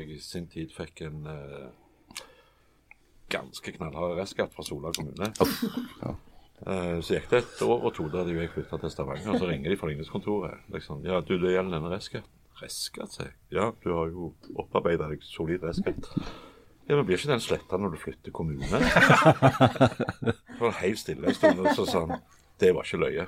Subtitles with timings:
[0.00, 2.24] jeg i sin tid fikk en uh,
[3.32, 5.30] ganske knallhard restskatt fra Sola kommune.
[6.58, 9.42] Uh, så gikk det et år og to da de jeg flytta til Stavanger, og
[9.42, 10.66] så ringer de fra ligningskontoret.
[10.74, 12.34] Liksom, ja, du, det gjelder denne restskatten.
[12.58, 13.36] Restskatt, sier jeg.
[13.54, 16.10] Ja, du har jo opparbeida deg solid restskatt.
[16.88, 18.64] Ja, men blir ikke den sletta når du flytter kommune?
[20.58, 22.22] Det var helt stille en stund, og så sa han
[22.60, 23.22] det var ikke løye.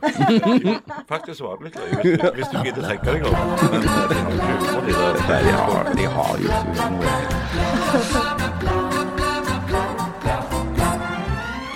[1.13, 3.39] Faktisk var det litt løye, hvis du, hvis du gidder tenke deg om det.
[3.71, 4.93] Men eh, de har ikke de
[5.47, 7.09] de har, de har jo ikke noe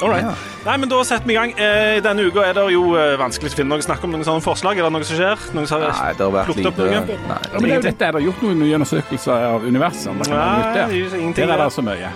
[0.04, 0.26] All right.
[0.66, 1.52] Nei, men Da setter vi i gang.
[1.56, 4.12] Eh, denne uka er det jo eh, vanskelig å finne noe å snakke om.
[4.12, 4.76] Noen sånne forslag?
[4.76, 5.46] Er det noe som skjer?
[5.56, 7.18] Noen som har Nei, det har vært plukket opp lite noe?
[7.30, 10.10] Nei, Ja, men det er jo dette er det gjort noen nye undersøkelser av universet.
[10.12, 12.10] om det kan være Nei, det er ingenting Der er det så mye.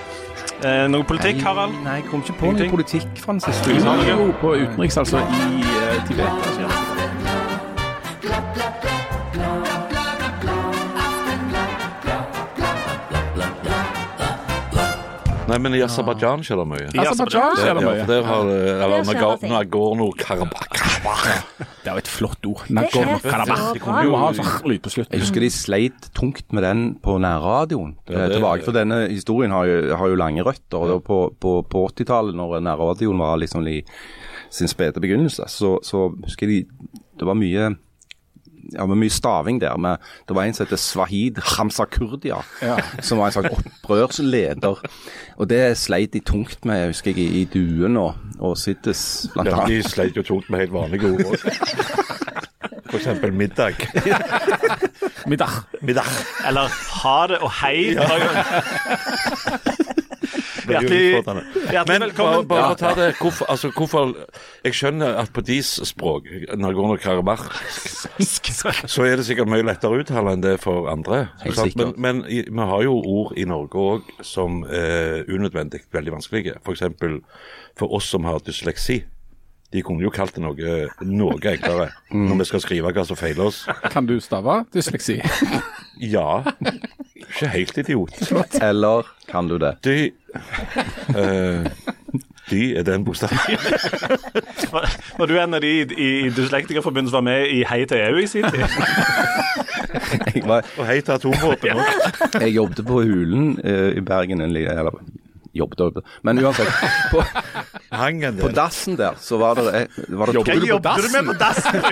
[0.65, 1.75] Eh, noe politikk, Harald?
[1.85, 3.61] Nei, jeg kom ikke på noe politikk Francis.
[3.63, 6.27] Du sa jo på utenriks, altså i eh, Tibet.
[6.27, 6.67] Altså.
[15.49, 16.91] Nei, men i Aserbajdsjan skjer det mye.
[16.91, 19.55] I Aserbajdsjan skjer det Ja, for der har det Eller.
[19.55, 20.88] Nagorno-Karabakh.
[21.03, 22.65] Det er jo et flott ord.
[22.67, 23.65] Det er Nagorno-Karabakh.
[23.65, 24.03] så bra.
[24.05, 25.15] Du må ha sånn lyd på slutten.
[25.15, 27.97] Jeg husker de sleit tungt med den på nærradioen.
[28.11, 30.95] Ja, tilbake, for denne historien har jo, har jo lange røtter.
[30.99, 33.81] og På, på, på 80-tallet, når nærradioen var liksom i
[34.51, 37.73] sin spede begynnelse, så, så husker jeg de Det var mye
[38.75, 39.77] ja, med mye staving der.
[39.77, 39.97] Med,
[40.29, 44.81] det var en som heter Swahid Hamsakurdia, Kurdia, som var en slags opprørsleder.
[45.37, 49.49] Og det sleit de tungt med, husker jeg, i, i Duen og, og Sittes, blant
[49.51, 49.85] Ja, annet.
[49.85, 51.39] de sleit jo tungt med helt vanlige ord.
[52.89, 53.75] For eksempel middag.
[55.29, 55.49] Middag.
[55.83, 56.09] Middag.
[56.49, 57.93] Eller ha det og hei.
[57.93, 58.07] Ja.
[60.69, 62.47] Hjertelig, hjertelig Men bare, velkommen.
[62.51, 64.13] bare å ta det, hvorfor, altså, hvorfor
[64.65, 68.51] Jeg skjønner at på deres språk, Nagorno-Karabakhsk,
[68.95, 71.29] så er det sikkert mye lettere å uttale enn det for andre.
[71.79, 76.59] Men, men i, vi har jo ord i Norge òg som er unødvendig veldig vanskelige.
[76.65, 76.85] F.eks.
[76.99, 77.21] For,
[77.79, 79.03] for oss som har dysleksi.
[79.69, 82.23] De kunne jo kalt det noe, noe enklere Mm.
[82.31, 83.67] når vi skal skrive hva som feiler oss.
[83.93, 85.19] Kan du stave dysleksi?
[86.01, 86.41] Ja.
[87.39, 88.11] Ikke helt idiot.
[88.71, 89.77] Eller kan du det?
[89.85, 90.11] De
[91.15, 91.67] uh,
[92.51, 93.39] De er den bokstaven.
[94.73, 94.89] Var,
[95.19, 95.83] var du en av de i,
[96.27, 98.65] i Dyslektikerforbundet som var med i Hei til EU i sin tid?
[100.35, 101.87] Jeg, var, Og hei til atomvåpen òg.
[102.43, 104.91] jeg jobbet på Hulen uh, i Bergen, en eller
[105.55, 106.05] jobbet jobbet.
[106.23, 106.69] Men uansett,
[107.13, 107.23] på,
[107.91, 111.29] Hang en på dassen der så var det, var det Jobber to jobber du med
[111.31, 111.79] på dassen?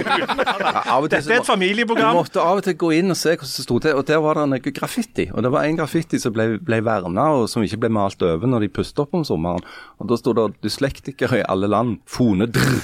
[0.66, 1.46] Ja, av og til Dette er et familieprogram.
[1.46, 2.16] Du familieprogram.
[2.18, 4.40] måtte av og til gå inn og se hvordan det sto til, og der var
[4.40, 5.26] det noe graffiti.
[5.32, 8.50] Og det var en graffiti som ble, ble verna, og som ikke ble malt over
[8.50, 9.64] når de pustet opp om sommeren.
[10.00, 12.00] Og da sto det 'dyslektikere i alle land'.
[12.06, 12.76] Fone drr.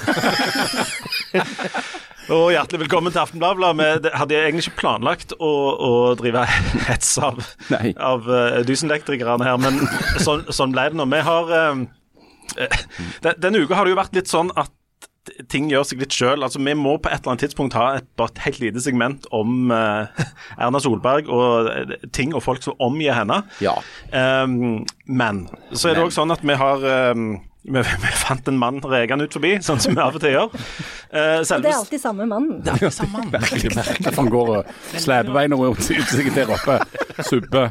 [2.33, 3.73] Og hjertelig velkommen til Aftenbladet.
[3.77, 6.45] Vi det- hadde egentlig ikke planlagt å, å drive
[6.87, 7.41] hets av,
[7.73, 7.93] Nei.
[7.99, 9.81] av uh, dysenlektrikerne her, men
[10.23, 11.05] sånn, sånn ble det nå.
[11.11, 11.83] Vi har eh, eh,
[13.43, 14.73] Denne uka har det jo vært litt sånn at
[15.53, 16.43] ting gjør seg litt sjøl.
[16.43, 19.71] Altså, vi må på et eller annet tidspunkt ha et, et helt lite segment om
[19.71, 20.11] uh,
[20.59, 23.43] Erna Solberg og uh, ting og folk som omgir henne.
[23.63, 23.77] Ja.
[24.11, 28.57] Um, men så er det òg sånn at vi har um, vi, vi fant en
[28.59, 30.49] mann rekende ut forbi, sånn som vi av og til gjør.
[31.13, 32.57] Uh, Og det er alltid samme mannen.
[32.65, 33.29] Det er alltid samme mann.
[33.35, 36.79] Merkelig, merkelig at han går og sleper beina rundt utsikten der oppe.
[37.29, 37.65] Subbe.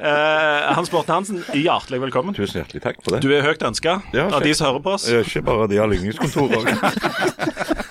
[0.00, 2.34] Uh, Hans Borten Hansen, hjertelig velkommen.
[2.34, 3.22] Tusen hjertelig takk for det.
[3.24, 5.06] Du er høyt ønska Ja, av de som hører på oss.
[5.10, 6.70] Eh, Ikke bare de har ligningskontor òg.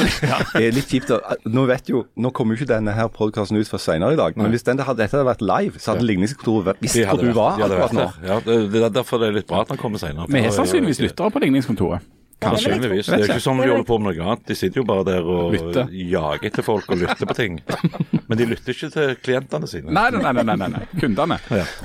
[0.58, 1.12] Det er litt kjipt.
[1.50, 4.36] Nå vet jo, nå kommer jo ikke denne her podkasten ut før senere i dag,
[4.40, 7.60] men hvis denne hadde, dette hadde vært live, så hadde ligningskontoret visst hvor du var
[7.60, 8.06] akkurat nå.
[8.26, 10.28] Ja, det, det er derfor det er litt bra at han kommer senere.
[10.30, 12.06] Vi har sannsynligvis lyttere på ligningskontoret.
[12.40, 13.06] Sannsynligvis.
[13.10, 14.44] Det er jo ikke sånn vi holder på med noe annet.
[14.48, 15.90] De sitter jo bare der og Lytter.
[15.92, 17.58] jager etter folk og lytter på ting.
[18.30, 19.90] Men de lytter ikke til klientene sine.
[19.92, 20.82] Nei, nei, nei, nei, nei, nei.
[21.02, 21.36] kundene.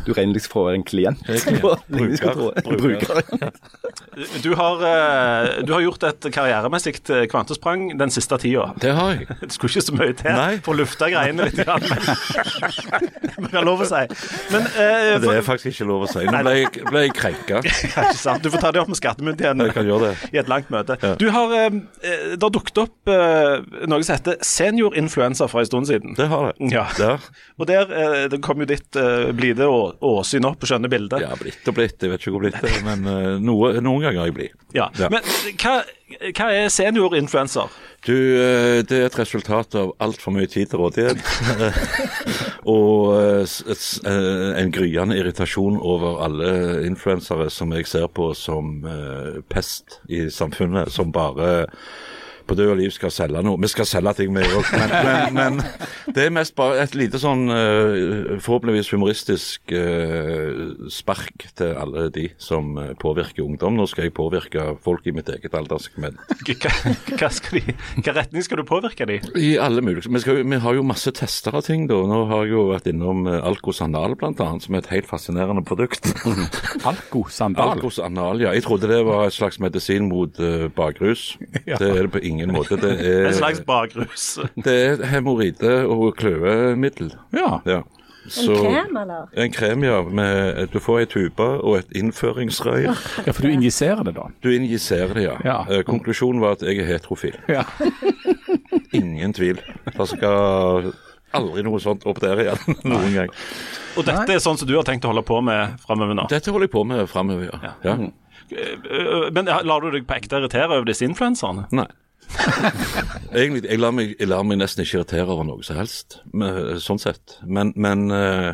[0.05, 1.23] Du regner liksom for å være en klient.
[1.89, 2.41] Bruker.
[2.69, 3.21] Bruker.
[4.43, 8.69] Du har, eh, du har gjort et karrieremessig eh, kvantesprang den siste tida.
[8.79, 9.27] Det har jeg.
[9.41, 10.51] Det skulle ikke så mye til Nei.
[10.63, 11.57] for å lufte greiene litt.
[11.65, 11.83] grann,
[13.41, 14.03] Men det er lov å si.
[14.53, 16.23] Men eh, Det er faktisk ikke lov å si.
[16.29, 17.61] Nå ble jeg, ble jeg krenka.
[18.45, 19.67] Du får ta det opp med skattemyndighetene.
[19.69, 20.31] Jeg kan gjøre det.
[20.45, 20.97] Et langt møte.
[21.19, 25.69] Du har, eh, eh, Det har dukket opp eh, noe som heter seniorinfluenser for en
[25.69, 26.15] stund siden.
[26.17, 26.71] Det har det.
[26.73, 26.85] Ja.
[27.01, 27.17] Ja.
[27.59, 27.91] Og der
[28.29, 28.97] det kom jo ditt
[29.37, 29.67] blide
[30.03, 31.23] åsyn opp på skjønne bildet.
[31.23, 32.01] Ja, blitt og blitt.
[32.01, 33.05] Jeg vet ikke hvor blitt det er, men
[33.45, 34.57] noe, noen ganger er jeg blid.
[34.75, 34.89] Ja.
[34.99, 35.09] Ja.
[35.13, 35.23] Men
[35.61, 37.71] hva, hva er seniorinfluenser?
[38.05, 41.17] Du, eh, det er et resultat av altfor mye tid til rådighet.
[42.75, 43.55] og eh,
[44.11, 46.51] eh, en gryende irritasjon over alle
[46.85, 48.85] influensere som jeg ser på som
[49.49, 50.93] pest i samfunnet.
[50.93, 51.65] Som bare
[52.47, 53.59] på død og liv skal selge noe.
[53.61, 54.69] Vi skal selge ting, vi òg.
[54.75, 61.47] Men, men, men det er mest bare et lite sånn eh, forhåpentligvis humoristisk eh, spark
[61.57, 63.77] til alle de som eh, påvirker ungdom.
[63.79, 66.21] Nå skal jeg påvirke folk i mitt eget alderssegment.
[66.45, 69.19] Hva, skal de, hva retning skal du påvirke de?
[69.39, 71.97] I alle mulige vi, skal, vi har jo masse tester av ting, da.
[72.09, 76.11] Nå har jeg jo vært innom eh, bl.a., som er et helt fascinerende produkt.
[76.89, 78.43] Alko Sandal.
[78.43, 78.53] Ja.
[78.53, 80.37] Jeg trodde det var et slags medisin mot
[80.75, 81.33] bakrus.
[81.75, 82.75] Det er det på ingen måte.
[82.81, 84.39] Det er, En slags bakrus.
[84.65, 87.13] det er hemoroide- og kløemiddel.
[87.33, 87.59] Ja.
[87.65, 87.81] Ja.
[88.27, 89.27] Så- En krem, eller?
[89.37, 90.01] En krem, ja.
[90.03, 92.77] Med, du får ei tube og et innføringsrør.
[92.87, 94.27] ja, for du injiserer det, da.
[94.43, 95.35] Du injiserer det, ja.
[95.45, 95.57] Ja.
[95.69, 97.37] Eh, Konklusjonen var at jeg er heterofil.
[97.47, 97.63] Ja.
[98.97, 99.59] Ingen tvil.
[99.85, 100.91] Det skal
[101.35, 103.31] aldri noe sånt opp der igjen noen gang.
[103.99, 106.25] Og dette er sånn som du har tenkt å holde på med framover nå?
[106.31, 107.73] Dette holder jeg på med framover, ja.
[107.85, 107.95] ja.
[108.55, 111.67] Øh, Men lar du deg på ekte irritere over disse influenserne?
[111.75, 111.87] Nei.
[113.35, 116.75] Egentlig, jeg lar, meg, jeg lar meg nesten ikke irritere over noe som helst, men,
[116.83, 117.37] sånn sett.
[117.43, 118.53] Men, men eh,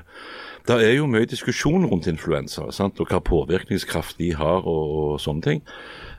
[0.70, 3.00] det er jo mye diskusjon rundt influensa, sant?
[3.02, 5.64] og hva påvirkningskraft de har og, og sånne ting.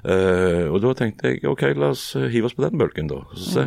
[0.03, 3.20] Uh, og da tenkte jeg ok, la oss eh, hive oss på den bølgen, da.
[3.37, 3.67] Så se.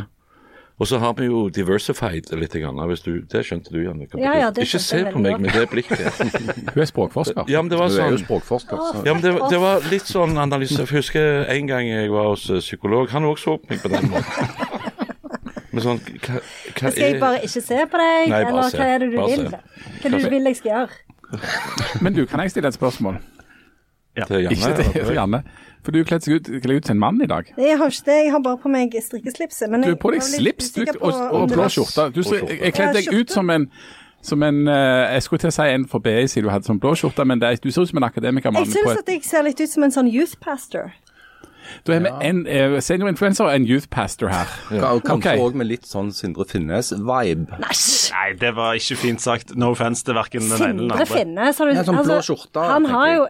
[0.76, 2.56] Og så har vi jo diversified litt.
[2.60, 4.08] Grann, hvis du, det skjønte du, Janne.
[4.20, 6.02] Ja, ja, Ikke se på meg med det blikket.
[6.74, 7.48] Hun er språkforsker.
[7.52, 9.88] Ja, men det var Du er jo sånn språkforsker, så ja, men det, det var
[9.92, 10.82] litt sånn analyse.
[10.84, 13.08] Jeg husker en gang jeg var hos eh, psykolog.
[13.16, 14.52] Han også så på meg på den måten.
[15.76, 18.78] Men sånn, hva, hva Skal jeg bare ikke se på deg, Nei, eller se.
[18.80, 19.42] hva er det du Bare vil?
[19.52, 19.58] se.
[20.00, 21.02] Hva er det du vil jeg skal gjøre?
[22.06, 23.18] Men du, kan jeg stille et spørsmål?
[24.16, 25.42] til Janne, Ikke til til Janne.
[25.86, 27.52] For du kledde seg ut, kledde ut til en mann i dag.
[27.62, 29.70] Jeg har ikke det, jeg har bare på meg strikkeslipset.
[29.70, 32.10] Men Du har på deg slips du, og, og blå skjorte.
[32.16, 33.70] Du, så, jeg, jeg kledde deg ut som en
[34.26, 36.80] som en, eh, Jeg skulle til å si en for BI siden du hadde sånn
[36.82, 38.66] blå skjorte, men det, du ser ut som en akademikermann.
[38.66, 40.90] Jeg syns at jeg ser litt ut som en sånn youth pastor.
[41.86, 44.52] Da er vi en eh, seniorinfluencer og en youth pastor her.
[44.70, 45.60] Kan- Kanskje òg okay.
[45.62, 47.60] med litt sånn Sindre Finnes-vibe.
[47.62, 49.56] Nei, det var ikke fint sagt.
[49.60, 51.06] No offense til verken den ene eller den andre.
[51.06, 51.20] Sindre.
[51.20, 51.60] Finnes.
[51.62, 53.28] Har du, Ja, sånn blå skjorte, han, har jo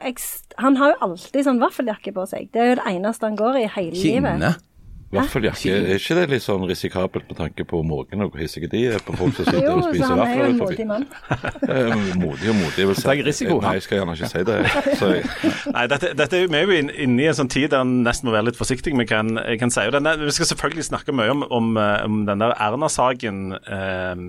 [0.61, 2.49] han har jo alltid sånn vaffeljakke på seg.
[2.53, 4.63] Det er jo det eneste han går i hele livet.
[5.13, 8.81] Vaffeljakke, er ikke det litt sånn risikabelt med tanke på måken og hvor hissige de
[8.89, 11.05] er på folk som sitter Jo, og så spiser han er jo en modig mann.
[11.75, 12.97] Eh, Modig og modig, jeg.
[13.05, 14.57] Tar risiko, Nei, jeg skal gjerne ikke si det.
[14.99, 15.23] Så jeg,
[15.75, 17.85] Nei, dette, dette er jo, Vi er jo inn- inne i en sånn tid der
[17.85, 19.85] en nesten må være litt forsiktig med hva jeg kan si.
[19.87, 24.25] Og denne, vi skal selvfølgelig snakke mye om, om, eh, om den der Erna-saken eh,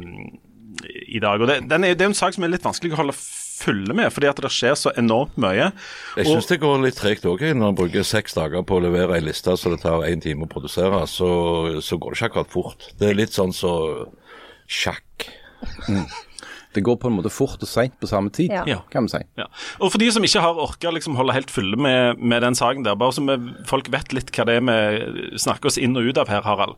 [1.17, 1.41] i dag.
[1.41, 3.17] og det, den er, det er jo en sak som er litt vanskelig å holde
[3.57, 5.71] fulle med, fordi at det skjer så enormt mye.
[6.19, 7.43] jeg syns det går litt tregt òg.
[7.57, 10.47] Når en bruker seks dager på å levere ei liste så det tar én time
[10.47, 11.31] å produsere, så,
[11.81, 12.89] så går det ikke akkurat fort.
[13.01, 13.73] Det er litt sånn så
[14.67, 15.29] sjakk.
[16.77, 18.83] Det går på en måte fort og seint på samme tid, Ja.
[18.93, 19.23] kan vi si.
[19.41, 19.47] Ja.
[19.81, 22.85] Og for de som ikke har orka liksom holde helt fulle med, med den saken
[22.85, 23.25] der, bare så
[23.67, 26.77] folk vet litt hva det er vi snakker oss inn og ut av her, Harald.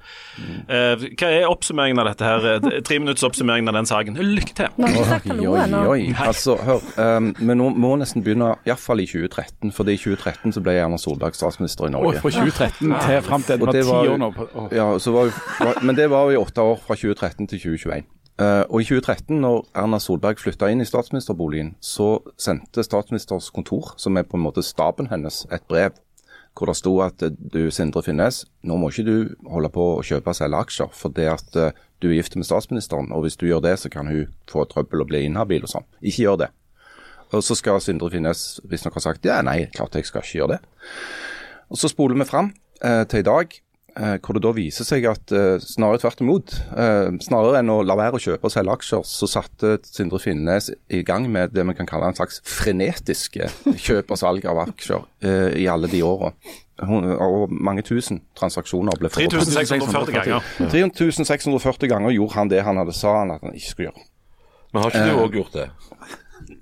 [0.69, 2.47] Eh, hva er oppsummeringen av dette her?
[2.55, 4.17] Eh, Tre minutts oppsummering av den saken.
[4.23, 4.69] Lykke til.
[4.79, 6.15] Oi, oi, oi.
[6.23, 6.81] Altså, hør.
[6.99, 9.73] Um, vi må nesten begynne iallfall i 2013.
[9.75, 12.15] For i 2013 så ble Erna Solberg statsminister i Norge.
[12.15, 12.23] Norge.
[12.23, 14.31] fra 2013 til fram til det var ti år nå.
[14.37, 17.59] på- Ja, så var, var, men det var jo i åtte år, fra 2013 til
[17.59, 18.05] 2021.
[18.39, 23.95] Eh, og i 2013, når Erna Solberg flytta inn i statsministerboligen, så sendte statsministers kontor,
[23.99, 25.97] som er på en måte staben hennes, et brev
[26.59, 29.17] hvor det sto at eh, du, Sindre Finnes, nå må ikke du
[29.51, 32.49] holde på å kjøpe og selge aksjer, for det at eh, du er gift med
[32.49, 35.73] statsministeren, og hvis du gjør det, så kan hun få trøbbel og bli inhabil og
[35.75, 35.87] sånn.
[36.03, 36.51] Ikke gjør det.
[37.35, 40.57] Og så skal Sindre Finnes visstnok ha sagt ja, nei, klart jeg skal ikke gjøre
[40.57, 40.61] det.
[41.69, 43.59] Og Så spoler vi fram eh, til i dag,
[44.23, 46.55] hvor det da viser seg at eh, snarere tvert imot.
[46.71, 50.71] Eh, snarere enn å la være å kjøpe og selge aksjer, så satte Sindre Finnes
[50.95, 53.51] i gang med det vi kan kalle en slags frenetiske
[53.89, 56.31] kjøp og salg av aksjer eh, i alle de åra.
[56.79, 59.51] Og mange tusen transaksjoner ble foretatt.
[59.51, 60.47] 3640 ganger.
[60.71, 64.07] 3640 ganger gjorde han det han hadde sa han at han ikke skulle gjøre.
[64.69, 65.69] Men har ikke du òg gjort det?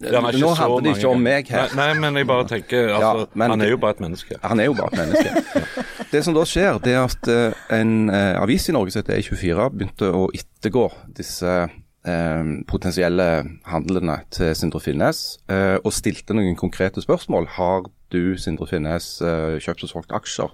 [0.00, 1.71] Nå så handler det ikke om meg her.
[1.76, 4.37] Nei, nei, men jeg bare tenker altså, Ja, men- Han er jo bare et menneske.
[4.43, 5.65] Han er jo bare et menneske.
[6.12, 9.17] Det som da skjer, det er at eh, en eh, avis i Norge som heter
[9.19, 10.85] E24 begynte å ettergå
[11.17, 13.26] disse eh, potensielle
[13.67, 17.49] handlene til Sindre Finnes, eh, og stilte noen konkrete spørsmål.
[17.57, 20.53] Har du, Sindre Finnes, eh, kjøpt og solgt aksjer?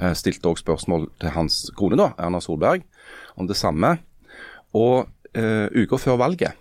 [0.00, 2.82] Eh, stilte òg spørsmål til hans kone, da, Erna Solberg,
[3.38, 3.98] om det samme.
[4.74, 5.06] Og
[5.38, 6.52] eh, uka før valget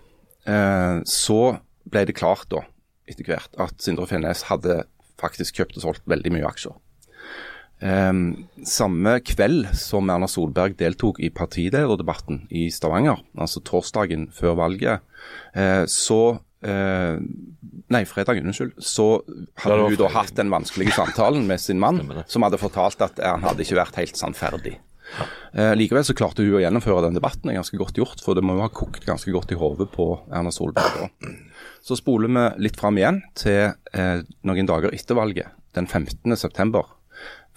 [0.46, 1.58] eh, så
[1.92, 2.64] ble det klart da,
[3.10, 4.84] etter hvert, at Sindre Finnes hadde
[5.20, 6.78] faktisk kjøpt og solgt veldig mye aksjer.
[7.80, 15.06] Um, samme kveld som Erna Solberg deltok i partilederdebatten i Stavanger, altså torsdagen før valget,
[15.56, 17.16] uh, så uh,
[17.90, 18.76] Nei, fredagen, unnskyld.
[18.84, 19.24] Så
[19.64, 23.18] hadde Ja, hun da hatt den vanskelige samtalen med sin mann, som hadde fortalt at
[23.24, 24.76] han hadde ikke vært helt sannferdig.
[25.58, 28.22] Eh, likevel så klarte hun å gjennomføre den debatten, det er ganske godt gjort.
[28.22, 31.00] For det må jo ha kokt ganske godt i hodet på Erna Solberg.
[31.00, 31.32] da.
[31.86, 36.36] Så spoler vi litt fram igjen til eh, noen dager etter valget, den 15.
[36.38, 36.88] september.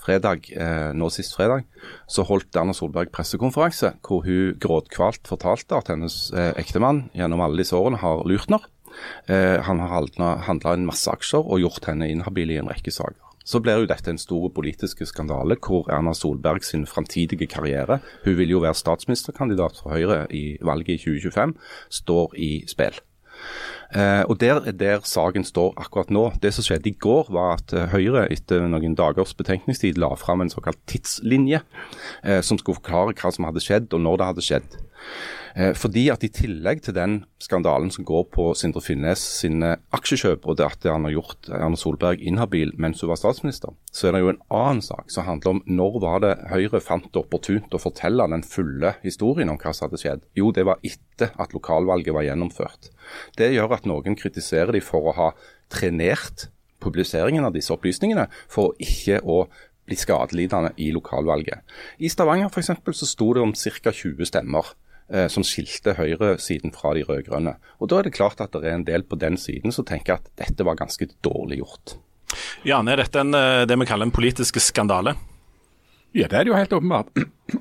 [0.03, 1.67] Fredag, eh, nå sist fredag,
[2.11, 7.63] så holdt Erna Solberg pressekonferanse hvor hun gråtkvalt fortalte at hennes eh, ektemann gjennom alle
[7.63, 8.65] disse årene har lurt henne.
[9.31, 10.09] Eh, han har
[10.49, 13.21] handla en masse aksjer og gjort henne inhabil i en rekke saker.
[13.45, 18.37] Så blir jo dette en stor politisk skandale hvor Erna Solberg sin framtidige karriere, hun
[18.39, 21.57] vil jo være statsministerkandidat for Høyre i valget i 2025,
[22.03, 23.01] står i spill.
[23.93, 26.33] Eh, og Der er der saken står akkurat nå.
[26.43, 30.41] Det som skjedde i går, var at eh, Høyre etter noen dagers betenkningstid la fram
[30.41, 31.61] en såkalt tidslinje
[32.25, 34.79] eh, som skulle forklare hva som hadde skjedd og når det hadde skjedd.
[35.57, 40.47] Eh, fordi at I tillegg til den skandalen som går på Sindre Finnes sine aksjekjøp,
[40.49, 44.17] og det at han har gjort Erna Solberg inhabil mens hun var statsminister, så er
[44.17, 47.75] det jo en annen sak som handler om når var det Høyre fant det opportunt
[47.75, 50.25] å fortelle den fulle historien om hva som hadde skjedd.
[50.39, 52.91] Jo, det var etter at lokalvalget var gjennomført.
[53.37, 55.29] Det gjør at noen kritiserer de for å ha
[55.73, 56.49] trenert
[56.83, 59.45] publiseringen av disse opplysningene for ikke å
[59.87, 61.63] bli skadelidende i lokalvalget.
[61.99, 63.93] I Stavanger for eksempel, så sto det om ca.
[63.93, 64.73] 20 stemmer
[65.29, 67.53] som skilte høyresiden fra de rød-grønne.
[67.85, 70.17] Og Da er det klart at det er en del på den siden som tenker
[70.17, 71.97] at dette var ganske dårlig gjort.
[72.65, 75.15] Jan, er dette en, eh, det vi kaller en politisk skandale?
[76.13, 77.09] Ja, det er det jo helt åpenbart.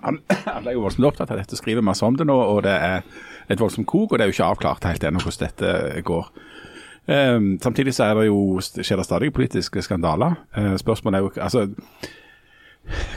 [0.04, 3.04] Alle er jo voldsomt opptatt av dette, skriver masse om det nå, og det er
[3.50, 4.12] et voldsomt kok.
[4.12, 6.32] Og det er jo ikke avklart helt ennå hvordan dette går.
[7.08, 10.36] Um, samtidig så er det jo, skjer det stadig politiske skandaler.
[10.56, 11.64] Uh, spørsmålet er jo altså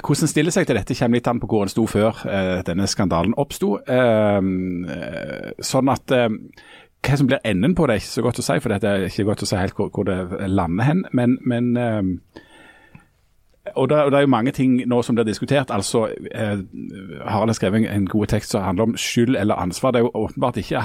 [0.04, 2.86] hvordan stiller seg til dette kommer litt an på hvor en sto før eh, denne
[2.90, 3.78] skandalen oppsto.
[3.90, 6.28] Ehm, eh, sånn at eh,
[7.04, 9.06] hva som blir enden på det, er ikke så godt å si, for det er
[9.08, 11.04] ikke godt å si helt hvor, hvor det lander hen.
[11.16, 12.12] Men, men ehm,
[13.74, 15.70] og det, og det, er jo mange ting nå som blir diskutert.
[15.72, 16.60] altså eh,
[17.24, 19.90] Harald har skrevet en god tekst som handler om skyld eller ansvar.
[19.90, 20.82] Det er jo åpenbart ikke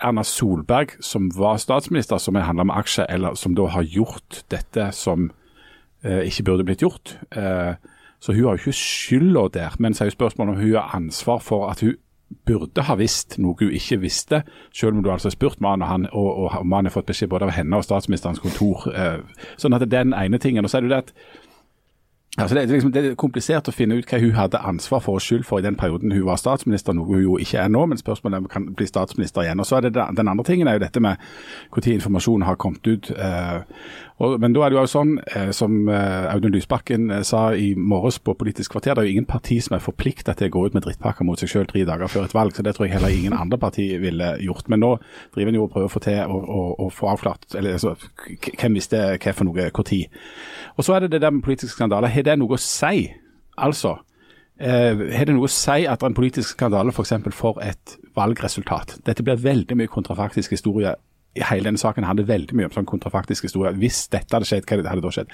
[0.00, 4.44] Erna Solberg som var statsminister som har handla om aksjer, eller som da har gjort
[4.50, 5.30] dette som
[6.04, 7.16] eh, ikke burde blitt gjort.
[7.36, 7.74] Eh,
[8.20, 10.94] så hun har jo ikke skylda der, men så er jo spørsmålet om hun har
[10.96, 11.96] ansvar for at hun
[12.46, 15.88] burde ha visst noe hun ikke visste, selv om du altså har spurt mannen, og,
[15.88, 18.86] han, og, og mannen har fått beskjed både av henne og statsministerens kontor.
[18.94, 20.64] Eh, sånn at det er den ene tingen.
[20.64, 21.14] Og så er det det at
[22.38, 25.18] Altså det, er liksom, det, er komplisert å finne ut hva hun hadde ansvar for
[25.18, 27.82] og skyld for i den perioden hun var statsminister, noe hun jo ikke er nå,
[27.90, 29.58] men spørsmålet er om hun kan bli statsminister igjen.
[29.58, 31.18] Og så er det Den andre tingen er jo dette med
[31.74, 33.10] når informasjonen har kommet ut.
[34.20, 37.70] Og, men da er det jo sånn, eh, som eh, Audun Lysbakken eh, sa i
[37.72, 40.64] morges på Politisk kvarter, det er jo ingen parti som er forplikta til å gå
[40.66, 42.52] ut med drittpakker mot seg selv tre dager før et valg.
[42.52, 44.68] så Det tror jeg heller ingen andre parti ville gjort.
[44.68, 44.92] Men nå
[45.32, 47.96] driver en jo og prøver å få til å få avklart eller, altså,
[48.60, 50.04] hvem visste hva for noe når.
[50.76, 52.12] Og så er det det der med politiske skandaler.
[52.12, 53.08] Har det noe å si?
[53.56, 53.96] Altså,
[54.60, 57.16] eh, har det noe å si at en politisk skandale f.eks.
[57.24, 58.98] For, for et valgresultat?
[59.08, 60.92] Dette blir veldig mye kontrafaktisk historie.
[61.38, 63.70] Hele denne saken handler veldig mye om sånn kontrafaktisk historie.
[63.78, 65.30] Hvis dette hadde skjedd, hva hadde da skjedd?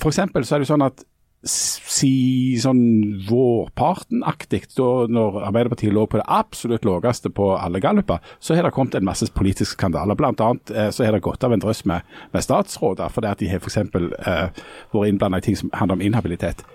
[0.00, 1.04] For eksempel så er det sånn at
[1.46, 2.80] si sånn
[3.28, 4.64] vårparten-aktig,
[5.14, 9.06] når Arbeiderpartiet lå på det absolutt laveste på alle galluper, så har det kommet en
[9.06, 10.18] masse politiske skandaler.
[10.18, 12.02] Blant annet eh, så har det gått av en drøss med,
[12.34, 13.78] med statsråder fordi at de har f.eks.
[13.78, 16.66] Eh, vært innblanda i ting som handler om inhabilitet.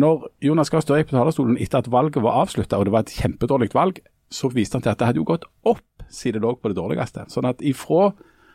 [0.00, 3.04] Når Jonas Gahr Støre gikk på talerstolen etter at valget var avslutta og det var
[3.04, 4.00] et kjempedårlig valg,
[4.32, 6.78] så viste han til at det hadde jo gått opp siden det lå på det
[6.78, 7.26] dårligste.
[7.32, 8.12] Sånn at ifra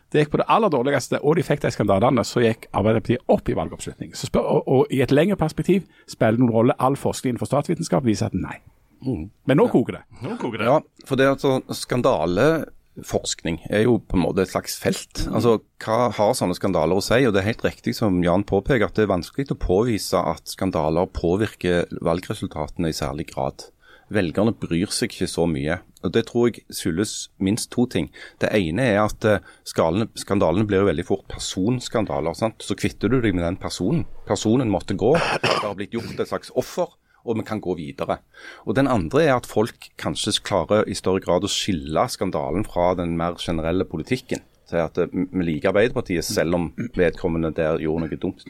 [0.09, 3.49] det gikk på det aller dårligste, og de fikk de skandalene, så gikk Arbeiderpartiet opp
[3.49, 4.15] i valgoppslutning.
[4.17, 6.77] Spør, og, og, i et lengre perspektiv spiller det noen rolle.
[6.81, 8.57] All forskning for statsvitenskap viser at nei.
[9.05, 9.29] Mm.
[9.47, 10.03] Men nå koker det.
[10.25, 10.67] Nå koker det.
[10.71, 15.27] Ja, for det er altså skandaleforskning er jo på en måte et slags felt.
[15.29, 17.21] Altså, Hva har sånne skandaler å si?
[17.27, 20.49] Og Det er helt riktig som Jan påpeker at det er vanskelig å påvise at
[20.49, 23.69] skandaler påvirker valgresultatene i særlig grad.
[24.13, 25.79] Velgerne bryr seg ikke så mye.
[26.03, 28.09] Og Det tror jeg skyldes minst to ting.
[28.41, 32.37] Det ene er at eh, skalene, skandalene blir jo veldig fort personskandaler.
[32.37, 32.63] Sant?
[32.63, 34.05] Så kvitter du deg med den personen.
[34.27, 35.13] Personen måtte gå.
[35.43, 36.95] Det har blitt gjort et slags offer
[37.27, 38.19] og vi kan gå videre.
[38.65, 42.93] Og Den andre er at folk kanskje klarer i større grad å skille skandalen fra
[42.97, 44.41] den mer generelle politikken.
[44.69, 48.45] Til at eh, Vi liker Arbeiderpartiet selv om vedkommende der gjorde noe dumt.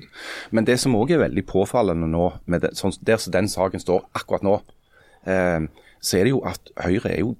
[0.51, 2.25] Men det som òg er veldig påfallende nå,
[2.59, 4.59] det, sånn, der den saken står akkurat nå,
[5.29, 7.35] så er det jo at Høyre er jo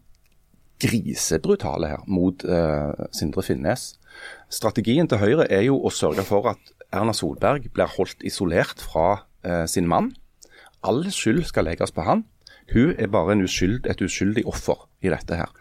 [0.80, 3.94] grisebrutale her mot eh, Sindre Finnes.
[4.52, 9.24] Strategien til Høyre er jo å sørge for at Erna Solberg blir holdt isolert fra
[9.44, 10.14] eh, sin mann.
[10.86, 12.26] All skyld skal legges på han.
[12.70, 15.54] Hun er bare uskyld, et uskyldig offer i dette her.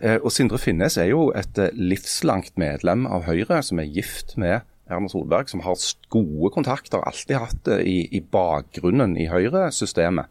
[0.00, 4.36] Eh, og Sindre Finnes er jo et eh, livslangt medlem av Høyre, som er gift
[4.40, 4.60] med
[4.90, 5.78] Erna Solberg, som har
[6.12, 10.28] gode kontakter, alltid hatt det i, i bakgrunnen i Høyre-systemet.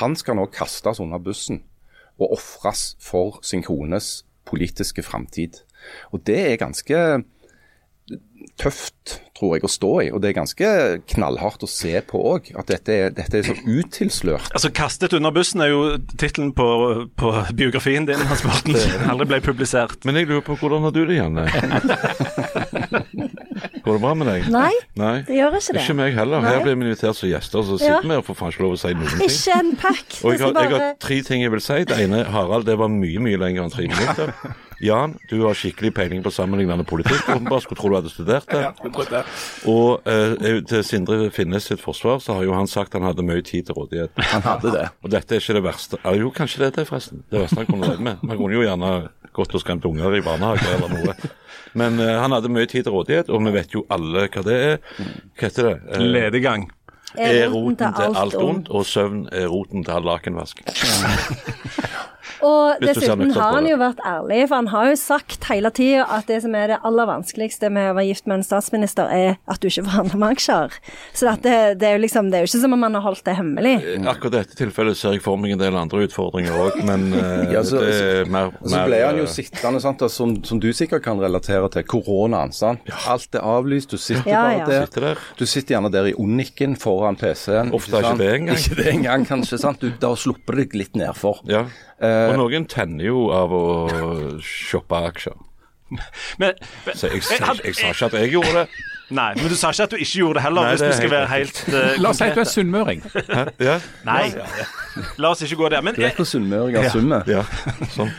[0.00, 1.62] Han skal nå kastes under bussen
[2.20, 5.62] og ofres for sin kones politiske framtid.
[6.12, 7.22] Og det er ganske
[8.60, 10.08] tøft, tror jeg, å stå i.
[10.12, 10.70] Og det er ganske
[11.12, 14.50] knallhardt å se på òg, at dette er, dette er så utilslørt.
[14.56, 15.82] Altså 'Kastet under bussen' er jo
[16.16, 16.66] tittelen på,
[17.16, 18.76] på biografien din, Hans Morten.
[19.08, 20.04] Aldri ble publisert.
[20.04, 21.46] Men jeg lurer på hvordan har du det, Janne?
[23.84, 24.48] Går det bra med deg?
[24.52, 25.14] Nei, Nei.
[25.26, 25.84] det gjør ikke det.
[25.84, 26.42] Ikke meg heller.
[26.44, 26.54] Nei.
[26.54, 28.80] Her blir vi invitert som gjester, så sitter vi og får faen ikke lov å
[28.80, 29.28] si noen ting.
[29.28, 30.18] Ikke en pakk.
[30.24, 31.78] Og jeg har, jeg har tre ting jeg vil si.
[31.90, 34.34] Det ene, Harald, det var mye, mye lenger enn tre minutter.
[34.80, 37.26] Jan, du har skikkelig peiling på sammenlignende politikk.
[37.28, 39.24] Åpenbart skulle tro du hadde studert det.
[39.68, 43.44] Og eh, til Sindre Finnes sitt forsvar, så har jo han sagt han hadde mye
[43.44, 44.16] tid til rådighet.
[44.32, 44.86] Han hadde det.
[45.04, 46.00] Og dette er ikke det verste.
[46.00, 47.20] Ja, jo, kanskje det er det, forresten.
[47.28, 48.24] Det verste han kunne levd med.
[48.24, 48.94] Man kunne jo gjerne
[49.36, 51.14] gått og skremt unger i barnehage eller noe.
[51.78, 54.58] Men uh, han hadde mye tid til rådighet, og vi vet jo alle hva det
[54.58, 54.78] er.
[54.98, 55.76] Hva heter det?
[55.94, 56.70] Uh, Ledegang.
[57.18, 60.62] er roten til alt ondt, og søvn er roten til all lakenvask.
[62.46, 66.28] Og dessuten har han jo vært ærlig, for han har jo sagt hele tida at
[66.30, 69.60] det som er det aller vanskeligste med å være gift med en statsminister, er at
[69.60, 70.76] du ikke forhandler med aksjer.
[71.16, 73.24] Så det, det, er jo liksom, det er jo ikke som om han har holdt
[73.28, 73.74] det hemmelig.
[74.08, 77.52] Akkurat i dette tilfellet ser jeg for meg en del andre utfordringer òg, men eh,
[77.54, 80.60] Ja, så- det er mer, mer så ble han jo eh, sittende, sant, som, som
[80.62, 82.52] du sikkert kan relatere til, koronaen.
[82.56, 82.88] sant?
[83.10, 84.66] Alt er avlyst, du sitter Ja, bare ja.
[84.70, 84.86] der.
[84.88, 85.22] Sitter der.
[85.38, 87.72] Du sitter gjerne der i unikken foran PC-en.
[87.76, 88.22] Ofte ikke sant?
[88.22, 88.56] det engang.
[88.60, 89.58] Ikke det engang, kanskje.
[89.60, 89.80] sant?
[89.82, 91.42] Du, da slipper du deg litt nedfor.
[91.50, 91.64] Ja.
[92.00, 93.64] Eh, Og noen tenner jo av å
[94.44, 95.38] shoppe aksjer.
[96.38, 96.54] Men,
[96.94, 98.66] Så jeg, jeg, jeg, sa ikke at jeg gjorde det.
[99.10, 100.92] Nei, men du sa ikke at du ikke gjorde det heller, Nei, hvis det er
[100.92, 103.00] du skal helt være helt uh, La oss si at du er sunnmøring.
[103.60, 103.72] Ja,
[104.06, 104.20] Nei,
[105.18, 105.82] la oss ikke gå der.
[105.82, 107.26] Men Du vet hvor sunnmøringer summer?
[107.30, 107.42] ja,
[107.96, 108.12] sånn.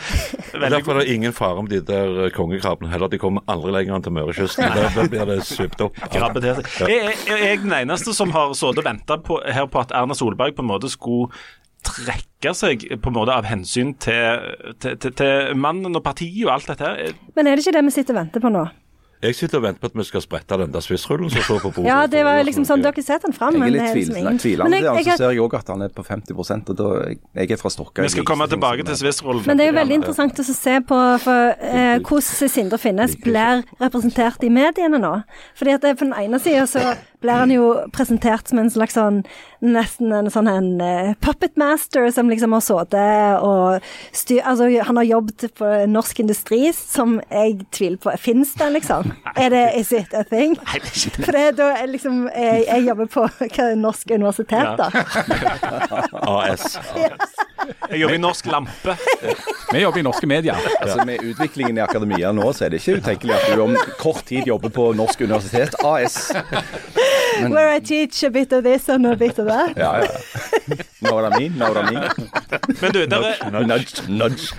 [0.51, 3.11] Derfor er det ingen fare med de der eh, kongekrabbene heller.
[3.11, 4.75] De kommer aldri lenger enn til Mørekysten.
[4.75, 5.95] Der blir det supt opp.
[6.11, 6.27] Ja.
[6.35, 10.17] Jeg, jeg, jeg er den eneste som har sittet og venta her på at Erna
[10.17, 11.31] Solberg på en måte skulle
[11.85, 16.53] trekke seg på en måte av hensyn til, til, til, til mannen og partiet og
[16.57, 17.17] alt dette her.
[17.35, 18.67] Men er det ikke det vi sitter og venter på nå?
[19.21, 21.69] Jeg sitter og venter på at vi skal sprette den der swissrullen som står på
[21.75, 21.89] bordet.
[21.91, 24.15] Ja, det var liksom sånn, dere setter den fram, Jeg men er det litt er
[24.17, 26.69] liksom tvilende, Men jeg- jeg, jeg så ser jeg òg at han er på 50
[26.71, 26.87] og da
[27.37, 28.01] jeg, er fra Stokka.
[28.01, 29.45] Vi skal komme tilbake til Swiss-rollen.
[29.45, 33.61] Men det er jo veldig interessant å se på for, eh, hvordan Sindre Finnes blir
[33.79, 35.13] representert i mediene nå.
[35.53, 38.97] Fordi at det, På den ene sida så blir han jo presentert som en slags
[38.97, 39.21] sånn
[39.61, 43.85] nesten en sånn en eh, puppet master som liksom har sittet og
[44.17, 44.41] styr...
[44.41, 48.13] Altså, han har jobbet på Norsk Industri, som jeg tviler på.
[48.21, 49.13] Fins den, liksom?
[49.35, 50.57] Er det Is it a thing?
[51.21, 54.89] For det, da er liksom jeg, jeg jobber på hva, Norsk universitet, da.
[56.41, 56.79] AS.
[57.91, 58.97] Jeg jobber i Norsk Lampe.
[59.71, 60.57] Vi jobber i norske medier.
[60.81, 64.25] Altså Med utviklingen i akademia nå, så er det ikke utenkelig at du om kort
[64.27, 66.31] tid jobber på Norsk universitet AS.
[67.41, 69.77] Where I teach a bit of this and a bit of that.
[69.77, 70.07] Ja, ja.
[71.01, 71.51] Know what I mean?
[71.57, 72.03] Know what I mean?
[72.81, 74.53] Men du, der er, Nudge, nudge.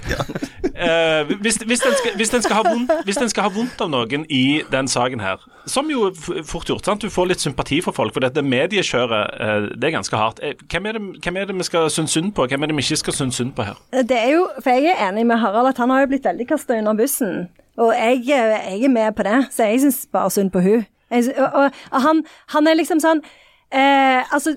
[0.77, 3.81] eh, hvis, hvis, den skal, hvis, den skal ha vondt, hvis den skal ha vondt
[3.81, 5.37] av noen i den saken her,
[5.67, 6.11] som jo
[6.47, 7.03] fort gjort, sant?
[7.03, 10.43] du får litt sympati for folk, for dette mediekjøret uh, det er ganske hardt.
[10.43, 12.77] Eh, Hvem er, det, hvem er det vi skal synes synd på, hvem er det
[12.81, 13.79] vi ikke skal synes synd på her?
[13.93, 16.49] Det er jo, for jeg er enig med Harald at han har jo blitt veldig
[16.51, 17.47] kasta under bussen.
[17.79, 20.83] Og jeg, jeg er med på det, så jeg syns bare synd på hun.
[21.13, 22.23] Og, og, og han,
[22.55, 23.23] han er liksom sånn
[23.73, 24.55] eh, altså,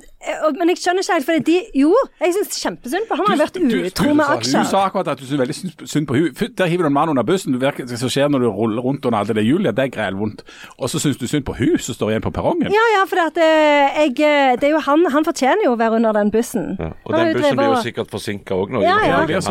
[0.59, 3.57] Men jeg skjønner ikke helt, for de Jo, jeg syns kjempesynd på Han har vært
[3.61, 4.63] utro med aksjer.
[4.65, 5.55] Du sa akkurat at du syns veldig
[5.87, 6.29] synd- på hun.
[6.57, 7.53] Der hiver du en mann under bussen.
[7.53, 9.75] Du vet som skjer når du ruller rundt under alle det hjulet.
[9.75, 10.43] Det er grælvondt.
[10.79, 12.71] Og så syns du synd på hun som står igjen på perrongen.
[12.73, 15.95] Ja, ja, for det, jeg, eh, det er jo han Han fortjener jo å være
[15.99, 16.75] under den bussen.
[16.79, 16.91] Ja.
[17.05, 18.81] Og den bussen blir jo sikkert forsinka òg nå.
[18.81, 19.21] Ja, ja.
[19.25, 19.41] er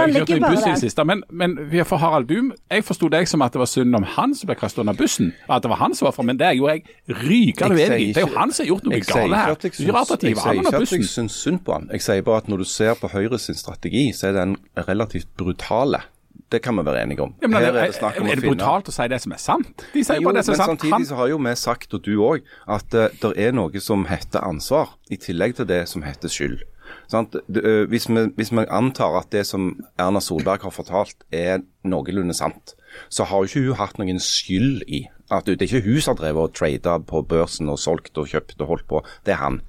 [0.00, 0.74] han ligger bare buss der.
[0.76, 3.94] siste, men, men vi- for Harald Duum, jeg forsto deg som at det var synd
[3.96, 5.32] om han som ble kastet under bussen.
[5.48, 8.12] At det var han som var for, men det gjorde jeg rykende uenig i.
[8.12, 9.54] Det er jo han som har gjort noe galt her.
[9.60, 11.90] Det er rart at de jeg sier ikke at jeg syns synd på han.
[11.94, 14.56] Jeg sier bare at når du ser på Høyre sin strategi, så er den
[14.88, 16.02] relativt brutale.
[16.50, 17.34] Det kan vi være enige om.
[17.42, 19.84] Ja, men, er, er er, det er det brutalt å si det som er sant?
[19.92, 20.82] De sier Jo, bare det som er sant.
[20.82, 24.08] samtidig så har jo vi sagt, og du òg, at uh, det er noe som
[24.10, 26.64] heter ansvar, i tillegg til det som heter skyld.
[27.12, 27.38] Sant?
[27.46, 31.62] Det, uh, hvis, vi, hvis vi antar at det som Erna Solberg har fortalt er
[31.86, 32.74] noenlunde sant,
[33.08, 36.16] så har jo ikke hun hatt noen skyld i at Det er ikke hun som
[36.16, 39.44] har drevet og trada på børsen og solgt og kjøpt og holdt på, det er
[39.44, 39.60] han.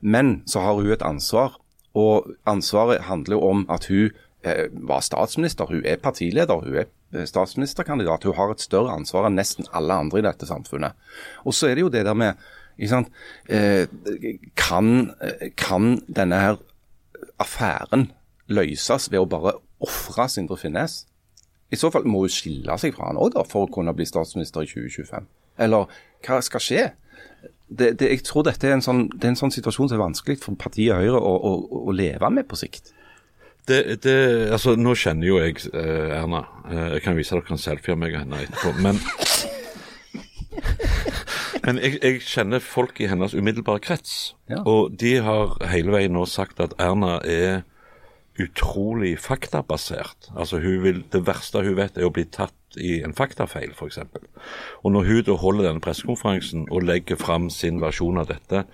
[0.00, 1.58] Men så har hun et ansvar,
[1.94, 4.10] og ansvaret handler jo om at hun
[4.44, 8.24] eh, var statsminister, hun er partileder, hun er eh, statsministerkandidat.
[8.24, 10.96] Hun har et større ansvar enn nesten alle andre i dette samfunnet.
[11.44, 12.40] Og så er det jo det der med
[12.80, 13.86] eh,
[14.56, 15.12] kan,
[15.56, 16.60] kan denne her
[17.42, 18.10] affæren
[18.48, 21.02] løses ved å bare ofre Sindre Finnes?
[21.72, 24.64] I så fall må hun skille seg fra han òg, for å kunne bli statsminister
[24.64, 25.28] i 2025.
[25.64, 26.82] Eller hva skal skje?
[27.78, 30.04] Det, det, jeg tror dette er en, sånn, det er en sånn situasjon som er
[30.04, 31.52] vanskelig for partiet Høyre å, å,
[31.88, 32.92] å leve med på sikt.
[33.68, 34.14] Det, det,
[34.50, 36.42] altså, nå kjenner jo jeg eh, Erna.
[36.66, 38.72] Eh, jeg kan vise dere en selfie av meg og henne etterpå.
[38.82, 38.98] Men,
[41.66, 44.34] men jeg, jeg kjenner folk i hennes umiddelbare krets.
[44.50, 44.64] Ja.
[44.66, 47.62] Og de har hele veien nå sagt at Erna er
[48.40, 50.30] utrolig faktabasert.
[50.36, 53.98] Altså vil, Det verste hun vet, er å bli tatt i en faktafeil, f.eks.
[54.82, 58.64] Og når hun da holder denne pressekonferansen og legger fram sin versjon av dette,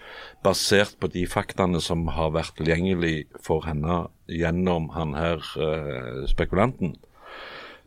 [0.47, 6.95] basert på de faktaene som har vært tilgjengelig for henne gjennom han her eh, spekulanten,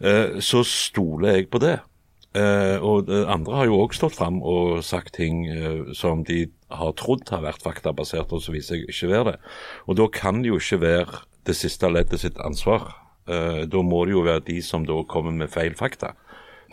[0.03, 1.79] eh, så stoler jeg på det.
[2.31, 6.93] Eh, og andre har jo òg stått fram og sagt ting eh, som de har
[6.95, 9.39] trodd har vært faktabasert, og så viser jeg ikke være det.
[9.91, 12.91] Og da kan det jo ikke være det siste leddet sitt ansvar.
[13.29, 16.13] Uh, da må det jo være de som da kommer med feil fakta,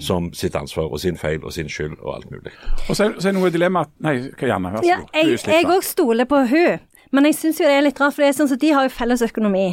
[0.01, 2.53] som sitt ansvar og sin feil og sin skyld og alt mulig.
[2.89, 5.11] Og så er, så er det noe dilemma Nei, gjerne, vær så god.
[5.13, 6.79] Er jeg jeg òg stoler på hun,
[7.13, 8.89] men jeg syns jo det er litt rart, for det er sånn at de har
[8.89, 9.69] jo felles økonomi.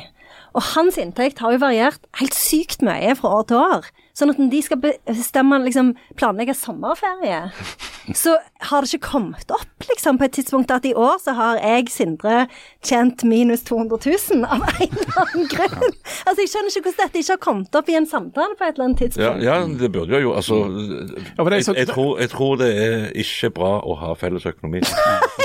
[0.56, 3.90] Og hans inntekt har jo variert helt sykt mye fra år til år.
[4.16, 7.42] Sånn at når de skal bestemme, liksom, planlegge sommerferie,
[8.22, 8.38] så
[8.70, 11.90] har det ikke kommet opp liksom, på et tidspunkt at i år så har jeg,
[11.92, 12.46] Sindre,
[12.86, 15.92] tjent minus 200 000 av en eller annen grunn.
[16.26, 18.74] Altså, Jeg skjønner ikke hvordan dette ikke har kommet opp i en samtale på et
[18.78, 19.44] eller annet tidspunkt.
[19.44, 23.06] ja det burde jo altså Ja, det er jeg, jeg, tror, jeg tror det er
[23.26, 24.84] ikke bra å ha felles økonomi.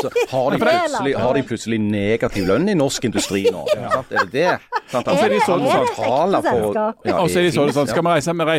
[0.00, 3.42] Altså, har, de Ja, det er plutselig, har de plutselig negativ lønn i norsk industri
[3.52, 3.66] nå?
[3.76, 3.98] Ja.
[4.09, 4.52] Er det det?
[4.88, 5.11] Sant?
[5.12, 7.04] Er det- sånn- er det er det, er det, selskap?
[7.11, 7.90] Ja, Og så er de sånn, sånn,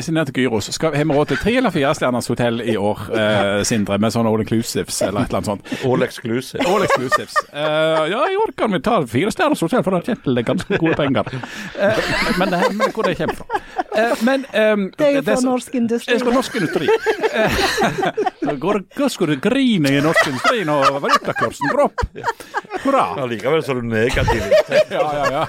[0.02, 0.08] ja.
[0.08, 0.70] reiser ned til Gyros.
[0.74, 4.14] Skal, har vi råd til tre eller fire stjerners hotell i år, eh, Sindre, med
[4.14, 5.86] sånn all inclusives eller et eller annet sånt?
[5.86, 6.66] All exclusive.
[6.68, 7.36] All exclusives.
[7.54, 10.80] Uh, ja, i år kan vi ta fire stjerners hotell, for det er det ganske
[10.82, 11.30] gode penger.
[11.78, 12.02] Uh,
[12.40, 13.62] men, det her- men hvor det kommer fra.
[13.92, 16.14] Uh, men um, Det er jo fra så- norsk industri.
[16.14, 16.90] Det er for norsk industri.
[17.32, 22.02] Eh, går, hva skal du grine i norsk industri når valutakursen dropp?
[22.02, 22.82] opp?
[22.84, 23.04] Hurra.
[23.24, 24.42] Allikevel så er du negativ.
[24.92, 25.46] Ja, ja, ja.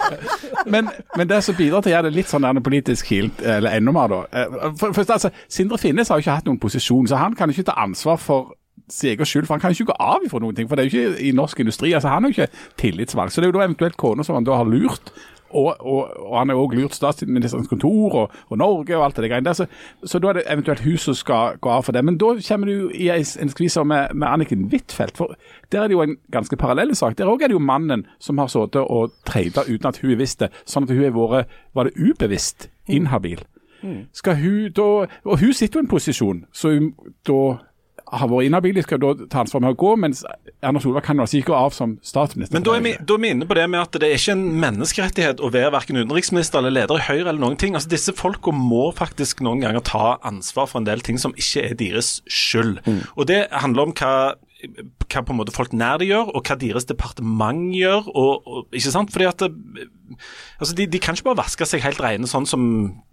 [0.66, 3.94] Men, men det som bidrar til å gjøre det litt sånn politisk kilt, eller enda
[3.94, 7.20] mer, da eh, for, for, altså, Sindre Finnes har jo ikke hatt noen posisjon, så
[7.20, 8.54] han kan jo ikke ta ansvar for
[8.92, 10.68] sin egen skyld, for han kan jo ikke gå av ifra noen ting.
[10.68, 11.92] For det er jo ikke i norsk industri.
[11.92, 13.32] altså Han er jo ikke tillitsvalgt.
[13.32, 15.12] Så det er jo da eventuelt kona som han da har lurt.
[15.52, 19.18] Og, og, og han har jo òg lurt statsministerens kontor og, og Norge og alt
[19.20, 19.56] det greiene der.
[19.58, 19.66] Så,
[20.08, 22.04] så da er det eventuelt hun som skal gå av for det.
[22.08, 25.20] Men da kommer du i en, skvis med, med Anniken Huitfeldt.
[25.20, 25.36] For
[25.72, 27.18] der er det jo en ganske parallell sak.
[27.18, 30.48] Der òg er det jo mannen som har sittet og treida uten at hun visste.
[30.64, 33.44] Sånn at hun har vært, var det ubevisst, inhabil.
[34.12, 34.88] Skal hun da
[35.24, 36.92] Og hun sitter jo i en posisjon, så hun
[37.28, 37.42] da
[38.12, 40.20] har vært inhabil, skal da ta ansvar med å gå, mens
[40.60, 42.58] Erna Solberg kan altså ikke gå av som statsminister.
[42.58, 44.36] Men da er, vi, da er vi inne på det med at det er ikke
[44.36, 47.76] en menneskerettighet å være verken utenriksminister eller leder i Høyre eller noen ting.
[47.78, 51.64] Altså Disse folka må faktisk noen ganger ta ansvar for en del ting som ikke
[51.70, 52.82] er deres skyld.
[53.16, 54.14] Og det handler om hva
[54.62, 58.06] hva på en måte folk nær de gjør, og hva deres departement gjør.
[58.14, 59.10] Og, og, ikke sant?
[59.10, 59.88] Fordi at det,
[60.58, 62.62] altså de, de kan ikke bare vaske seg helt rene sånn som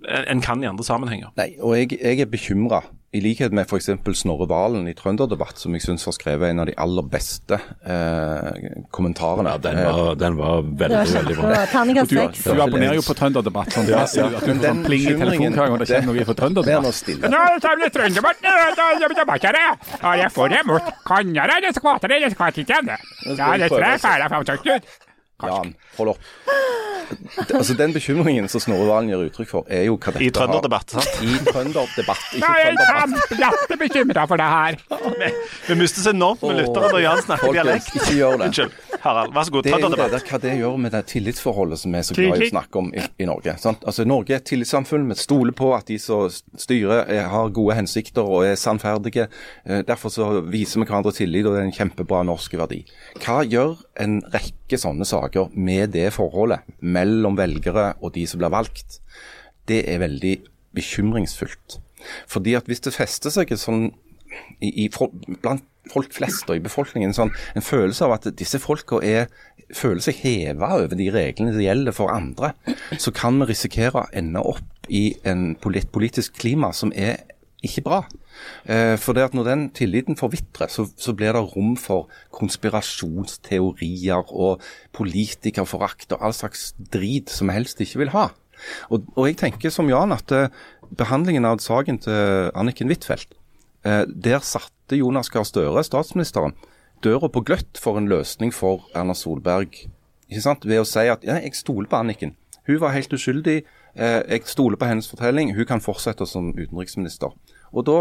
[0.09, 1.33] en kan i andre sammenhenger.
[1.39, 3.87] Nei, og jeg, jeg er bekymra, i likhet med f.eks.
[4.19, 8.83] Snorre Valen i Trønderdebatt, som jeg syns har skrevet en av de aller beste eh,
[8.93, 9.55] kommentarene.
[9.55, 11.63] Ja, den var, den var veldig, var veldig bra.
[11.71, 12.43] Terningkast Du, seks.
[12.45, 13.73] du abonnerer jo på Trønderdebatt.
[13.73, 17.09] Sånn, Ja, at du får sånn pling i hver gang det kommer noe fra Trønderdebatt.
[20.03, 22.81] ja, jeg får det mot Kanada, det skvater det, det skvater ikke.
[23.39, 24.97] Ja, det tror jeg er ferdig framtrykt ut.
[25.43, 26.19] Jan, hold opp.
[27.49, 30.91] Altså, Den bekymringen som Snorre Valen gir uttrykk for, er jo hva dette I Trønderdebatt,
[30.93, 31.15] sant?
[31.25, 33.55] I Trønderdebatt, ikke Ja, jeg er Trønderdebatt.
[33.63, 34.77] kjempebekymra for det her.
[35.71, 37.89] Vi mister så enormt med lyttere når Jan snakker dialekt.
[37.97, 38.49] ikke gjør det.
[38.51, 38.77] Unnskyld.
[38.99, 39.63] Harald, vær så god.
[39.63, 40.11] Det er jo det Trønderdebatt.
[40.11, 42.75] der, hva det gjør med det tillitsforholdet som vi er så glad i å snakke
[42.83, 43.57] om i, i Norge.
[43.63, 43.83] Sant?
[43.89, 45.09] Altså Norge er et tillitssamfunn.
[45.09, 49.29] Vi stoler på at de som styrer er, har gode hensikter og er sannferdige.
[49.65, 52.83] Eh, derfor så viser vi hverandre tillit, og det er en kjempebra norsk verdi.
[53.23, 58.53] Hva gjør en rekke sånne saker med det forholdet mellom velgere og de som blir
[58.53, 58.99] valgt?
[59.65, 60.35] Det er veldig
[60.77, 61.79] bekymringsfullt.
[62.29, 63.89] Fordi at hvis det fester seg sånn
[64.61, 64.87] i, i,
[65.41, 69.25] blant folk flest og i befolkningen sånn, en følelse av at disse folka er,
[69.75, 72.53] føler seg heva over de reglene som gjelder for andre,
[72.97, 77.21] så kan vi risikere å ende opp i en polit, politisk klima som er
[77.65, 77.99] ikke bra.
[78.65, 84.31] Eh, for det at når den tilliten forvitrer, så, så blir det rom for konspirasjonsteorier
[84.31, 84.63] og
[84.95, 88.29] politikerforakt og all slags drit som vi helst ikke vil ha.
[88.91, 90.51] Og, og jeg tenker som Jan at eh,
[90.99, 93.39] behandlingen av saken til Anniken Huitfeldt
[93.83, 96.53] Eh, der satte Jonas Gahr Støre, statsministeren,
[97.03, 99.85] døra på gløtt for en løsning for Erna Solberg.
[100.27, 100.67] Ikke sant?
[100.67, 102.35] Ved å si at ja, jeg stoler på Anniken.
[102.67, 103.63] Hun var helt uskyldig.
[103.95, 105.53] Eh, jeg stoler på hennes fortelling.
[105.55, 107.33] Hun kan fortsette som utenriksminister.
[107.73, 107.97] Og da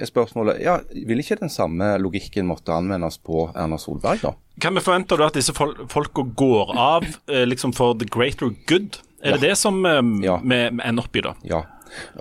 [0.00, 4.32] er spørsmålet ja, vil ikke den samme logikken måtte anvendes på Erna Solberg, da?
[4.60, 8.54] Kan vi forvente da at disse fol folka går av eh, liksom for the greater
[8.70, 8.98] good?
[9.22, 10.38] Er det det som eh, Ja.
[10.42, 11.34] vi ender opp i, da?
[11.46, 11.62] Ja.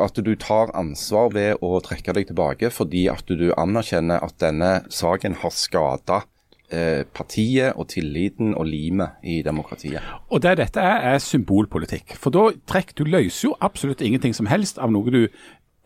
[0.03, 4.81] At du tar ansvar ved å trekke deg tilbake fordi at du anerkjenner at denne
[4.91, 6.23] saken har skada
[6.71, 10.01] eh, partiet og tilliten og limet i demokratiet.
[10.31, 12.15] Og det dette er, er symbolpolitikk.
[12.17, 15.25] For da trekk, du løser jo absolutt ingenting som helst av noe du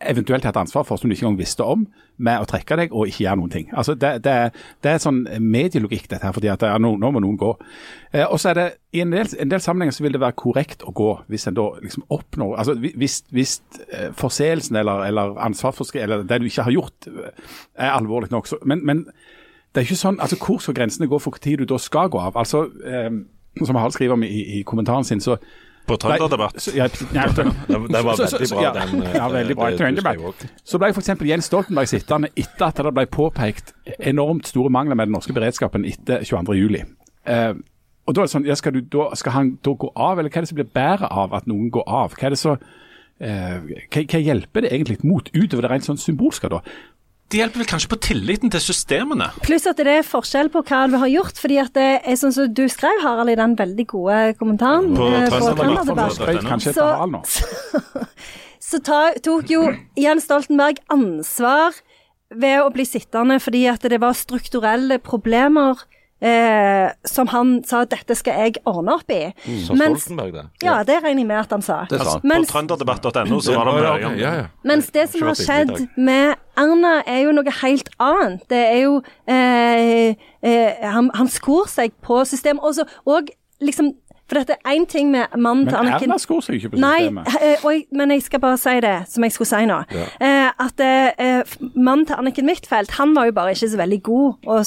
[0.04, 1.86] eventuelt hatt ansvar for som du ikke engang visste om,
[2.20, 3.68] med å trekke deg og ikke gjøre noen ting.
[3.76, 4.34] Altså det, det,
[4.84, 7.52] det er sånn medielogikk dette her, fordi at nå, nå må noen gå.
[8.12, 10.36] Eh, og så er det I en del, en del sammenhenger så vil det være
[10.40, 13.56] korrekt å gå hvis en da liksom oppnår altså Hvis, hvis
[13.88, 17.56] eh, forseelsen eller, eller ansvarsforskrift eller det du ikke har gjort, eh,
[17.88, 18.52] er alvorlig nok.
[18.52, 19.06] Så, men, men
[19.76, 22.18] det er ikke sånn, altså Hvor skal grensene gå for når du da skal gå
[22.18, 22.36] av?
[22.40, 23.10] Altså, eh,
[23.64, 25.36] Som Harald skriver om i, i kommentaren sin, så
[25.86, 26.56] På Trønderdebatt?
[26.74, 29.02] Ja, ja, det, det var veldig bra, den.
[29.02, 29.68] eh, Ja, veldig bra.
[30.16, 30.48] var- også.
[30.64, 31.10] så ble f.eks.
[31.28, 35.84] Jens Stoltenberg sittende etter at det ble påpekt enormt store mangler med den norske beredskapen
[35.86, 36.82] etter 22.07.
[37.28, 37.54] Eh,
[38.06, 40.30] og da er det sånn, ja, skal, du, da, skal han da gå av, eller
[40.30, 42.12] hva er det som blir bedre av at noen går av?
[42.18, 42.56] Hva er det så,
[43.20, 43.56] eh,
[43.90, 46.48] hva, hva hjelper det egentlig mot, utover det rent sånn symbolske?
[46.50, 46.60] da?
[47.26, 49.26] Det hjelper vel kanskje på tilliten til systemene?
[49.42, 51.40] Pluss at det er forskjell på hva du har gjort.
[51.42, 55.08] fordi at det er sånn som du skrev, Harald, i den veldig gode kommentaren På
[55.10, 56.14] eh, på Trønderdebatt.
[56.14, 58.06] Så, kanskje Så-
[58.66, 59.64] så ta, tok jo
[59.98, 61.74] Jens Stoltenberg ansvar
[62.34, 65.82] ved å bli sittende fordi at det var strukturelle problemer
[66.22, 69.20] eh, som han sa at dette skal jeg ordne opp i.
[69.66, 70.46] Sa Mens, Stoltenberg det?
[70.66, 71.82] ja, det regner jeg med at han sa.
[71.90, 72.22] Det sa han.
[72.24, 74.46] På Mens, trønderdebatt.no så var det mye Ja, ja, ja.
[74.66, 78.42] mens det som har skjedd med Erna, er jo noe helt annet.
[78.48, 82.62] Det er jo eh, eh, han, han skor seg på systemet.
[82.64, 83.28] Og så- og
[83.60, 83.92] liksom
[84.28, 86.78] For dette er én ting med mannen til Anniken Men Erna skor seg ikke på
[86.82, 87.26] Nei, systemet.
[87.42, 89.76] eh, jeg, men jeg skal bare si det som jeg skulle si nå.
[90.20, 91.42] Eh, at eh,
[91.76, 94.58] mannen til Anniken Huitfeldt, han var jo bare ikke så veldig god å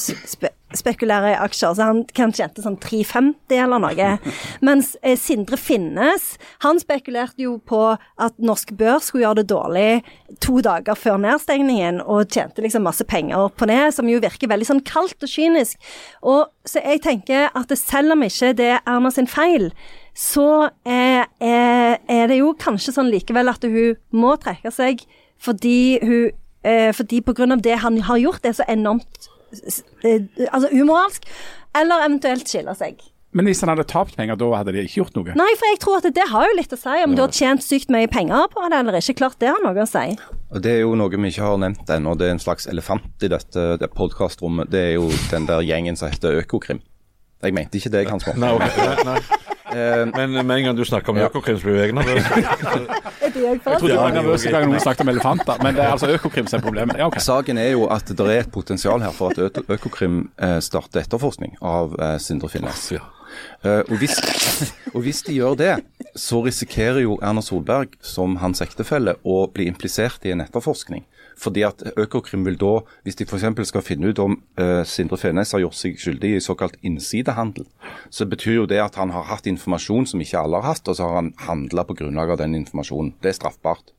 [0.72, 4.08] s- spe spekulere i aksjer, så han kan tjente sånn 350 eller noe.
[4.66, 10.02] Mens eh, Sindre Finnes, han spekulerte jo på at norsk børs skulle gjøre det dårlig
[10.40, 14.68] to dager før nedstengningen, og tjente liksom masse penger på det, som jo virker veldig
[14.68, 15.78] sånn kaldt og kynisk.
[16.22, 19.70] Og så jeg tenker at selv om ikke det er Erna sin feil,
[20.14, 25.04] så er, er, er det jo kanskje sånn likevel at hun må trekke seg
[25.40, 26.32] fordi hun
[26.66, 31.26] eh, fordi av det han har gjort, er så enormt altså umoralsk,
[31.76, 33.00] eller eventuelt skille seg.
[33.30, 35.34] Men hvis han hadde tapt penger, da hadde de ikke gjort noe?
[35.38, 37.62] Nei, for jeg tror at det har jo litt å si om du har tjent
[37.62, 39.14] sykt mye penger på det eller ikke.
[39.20, 40.16] Klart det har noe å si.
[40.50, 42.16] Og Det er jo noe vi ikke har nevnt ennå.
[42.18, 44.72] Det er en slags elefant i dette det podkastrommet.
[44.74, 46.82] Det er jo den der gjengen som heter Økokrim.
[47.40, 48.42] Jeg mente ikke deg, Hans Morten.
[48.42, 49.39] Nei, nei, nei.
[49.70, 52.26] Men med en gang du snakker om Økokrim, så blir jeg nervøs.
[52.30, 55.94] Er jeg trodde det var nervøs hver gang noen snakket om elefanter, men det er
[55.94, 56.98] altså Økokrim som er problemet.
[56.98, 57.22] Ja, okay.
[57.24, 61.56] Saken er jo at det er et potensial her for at Økokrim eh, starter etterforskning
[61.62, 62.90] av eh, Sindre Finnes.
[62.96, 63.04] Ja.
[63.62, 64.16] Eh, og, hvis,
[64.94, 65.72] og hvis de gjør det,
[66.18, 71.04] så risikerer jo Erna Solberg som hans ektefelle å bli implisert i en etterforskning.
[71.40, 72.72] Fordi at Økokrim vil da,
[73.04, 73.46] hvis de f.eks.
[73.70, 77.64] skal finne ut om uh, Sindre Fenes har gjort seg skyldig i såkalt innsidehandel,
[78.12, 80.98] så betyr jo det at han har hatt informasjon som ikke alle har hatt, og
[80.98, 83.14] så har han handla på grunnlag av den informasjonen.
[83.22, 83.94] Det er straffbart.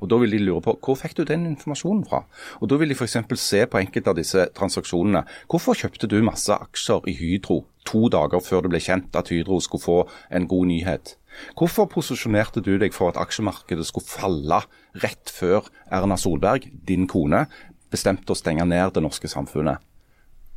[0.00, 2.24] Og Da vil de lure på hvor fikk du den informasjonen fra?
[2.60, 3.16] Og Da vil de f.eks.
[3.40, 5.24] se på enkelte av disse transaksjonene.
[5.50, 9.60] Hvorfor kjøpte du masse aksjer i Hydro to dager før det ble kjent at Hydro
[9.60, 9.98] skulle få
[10.30, 11.16] en god nyhet?
[11.58, 14.60] Hvorfor posisjonerte du deg for at aksjemarkedet skulle falle
[15.02, 17.46] rett før Erna Solberg, din kone,
[17.92, 19.82] bestemte å stenge ned det norske samfunnet?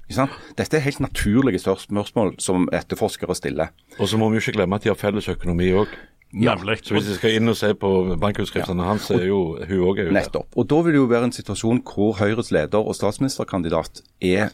[0.07, 3.73] Dette er helt naturlige spørsmål som etterforskere stiller.
[3.99, 5.91] Og så må vi jo ikke glemme at de har felles økonomi òg.
[6.35, 6.57] Ja.
[6.83, 10.01] Så hvis vi skal inn og se på bankutskriftene hans, så er jo hun òg
[10.05, 10.13] ute.
[10.15, 10.47] Nettopp.
[10.59, 14.51] Og da vil det jo være en situasjon hvor Høyres leder og statsministerkandidat er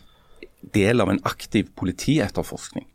[0.74, 2.86] del av en aktiv politietterforskning.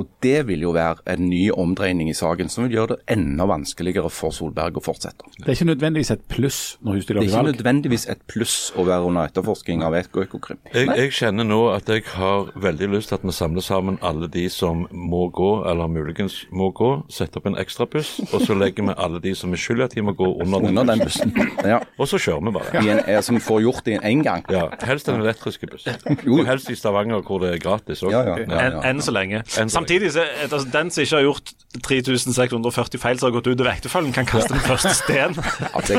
[0.00, 3.46] Og det vil jo være en ny omdreining i saken som vil gjøre det enda
[3.46, 5.28] vanskeligere for Solberg å fortsette.
[5.38, 7.30] Det er ikke nødvendigvis et pluss når hun stiller valg?
[7.30, 10.58] Det er ikke nødvendigvis et pluss å være under etterforskning av Økokrim.
[10.74, 14.26] Jeg, jeg kjenner nå at jeg har veldig lyst til at vi samler sammen alle
[14.30, 18.56] de som må gå, eller muligens må gå, setter opp en ekstra buss, og så
[18.58, 20.74] legger vi alle de som er skyld i at de må gå under den.
[20.74, 21.34] Under den bussen.
[21.64, 21.78] Ja.
[22.00, 22.82] Og så kjører vi bare.
[22.82, 24.42] I en, eh, som får gjort det én gang.
[24.50, 25.86] Ja, Helst en elektrisk buss.
[26.24, 26.40] Jo.
[26.40, 28.12] Og helst i Stavanger hvor det er gratis òg.
[28.12, 28.60] Ja, ja, ja.
[28.82, 29.42] Enn en så lenge.
[29.60, 31.52] En så Samtidig, så, er altså, den som ikke har gjort
[31.84, 35.36] 3640 feil som har gått ut utover ektefellen, kan kaste den første sten.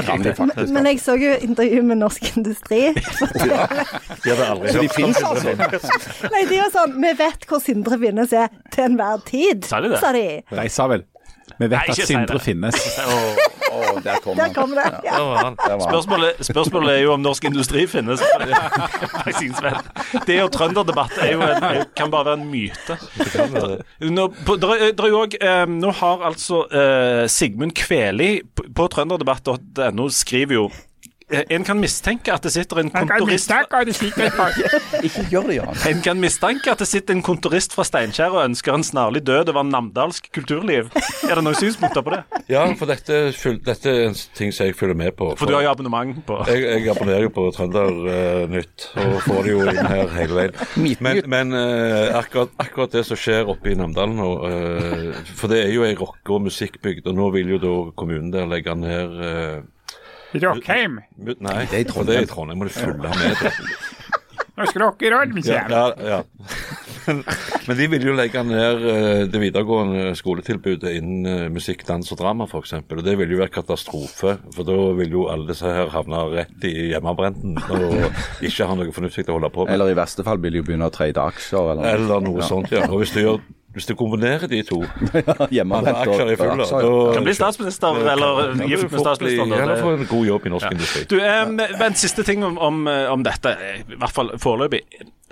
[0.05, 0.65] Ja.
[0.71, 2.79] Men jeg så jo intervju med Norsk Industri.
[3.51, 3.65] ja,
[4.23, 5.53] De hadde aldri Så de finnes altså.
[6.33, 9.91] Nei, de var sånn Vi vet hvor Sindre Finnes er til enhver tid, Sa de
[9.93, 9.99] det?
[10.01, 10.25] sa de.
[10.49, 11.05] De sa vel
[11.59, 12.75] Vi vet Nei, at si Sindre finnes.
[13.75, 14.53] Oh, der kom Der han.
[14.55, 14.83] kom det.
[15.03, 15.15] Ja.
[15.17, 15.55] Der var han.
[15.59, 15.89] Der var han.
[15.89, 18.19] Spørsmålet, spørsmålet er jo om norsk industri finnes.
[20.27, 22.97] Det og trønderdebatt er jo en, kan bare være en myte.
[24.11, 28.87] Nå, på, der, der jo også, eh, nå har altså eh, Sigmund Kveli på, på
[28.95, 30.65] trønderdebatt.no skriver jo
[31.29, 33.49] en kan mistenke at det sitter en kontorist.
[35.89, 39.49] En kan mistenke at det sitter en kontorist fra Steinkjer og ønsker en snarlig død
[39.49, 40.91] over namdalsk kulturliv.
[41.25, 42.21] Er det noen synspunkter på det?
[42.51, 43.33] Ja, for dette,
[43.65, 45.31] dette er en ting som jeg følger med på.
[45.39, 49.55] For du har jo abonnement på Jeg, jeg abonnerer jo på Trøndernytt og får det
[49.55, 50.53] jo inn her hele veien.
[51.01, 55.63] Men, men uh, akkurat, akkurat det som skjer oppe i Namdalen nå uh, For det
[55.65, 59.21] er jo ei rocke- og musikkbygd, og nå vil jo da kommunen der legge ned
[59.25, 59.57] eh,
[60.43, 60.99] Rockheim.
[61.17, 62.59] Nei, Det er i for det er i Trondheim.
[62.59, 63.41] Må du følge med
[64.55, 65.69] dere råde, min Ja, kjære.
[65.99, 66.21] ja, ja.
[67.67, 72.17] Men de vil jo legge ned eh, det videregående skoletilbudet innen eh, musikk, dans og
[72.17, 72.73] drama f.eks.
[72.79, 76.65] Og det vil jo være katastrofe, for da vil jo alle disse her havne rett
[76.65, 77.99] i hjemmebrenten og
[78.47, 79.75] ikke ha noe fornuftig å holde på med.
[79.75, 81.73] Eller i verste fall vil de jo begynne å trade aksjer.
[81.75, 82.87] Eller, Eller noe sånt, ja.
[82.89, 83.43] Og hvis du, gjør,
[83.75, 84.81] hvis du kombinerer de to
[85.55, 86.67] Hjemmebrent er aksjer i fulle.
[86.69, 86.93] ja.
[87.17, 89.53] Kan bli statsminister, eller gift med statsministeren.
[89.59, 91.03] Eller få en god jobb i norsk industri.
[91.11, 94.81] Du, eh, En siste ting om, om, om dette, i hvert fall foreløpig.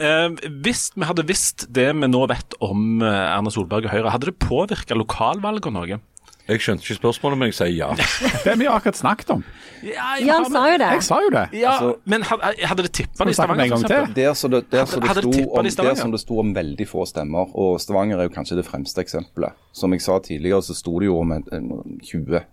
[0.02, 0.30] Eh,
[0.66, 4.32] hvis vi hadde visst det vi nå vet om eh, Erna Solberg og Høyre, hadde
[4.32, 6.00] det påvirka lokalvalget noe?
[6.48, 7.90] Jeg skjønte ikke spørsmålet, men jeg sier ja.
[7.96, 9.44] Det har vi akkurat snakket om.
[9.84, 10.90] Ja, han sa jo det.
[10.98, 11.44] Jeg sa jo det.
[11.56, 11.76] Ja,
[12.12, 14.16] men hadde, hadde det tippa det i Stavanger, for eksempel?
[14.18, 15.96] Der som det, der som det, Hadde det sto tippet om, i Stavanger?
[15.96, 19.04] der som det sto om veldig få stemmer, og Stavanger er jo kanskje det fremste
[19.04, 19.56] eksempelet.
[19.72, 21.72] Som jeg sa tidligere, så sto det jo om en, en
[22.04, 22.44] 20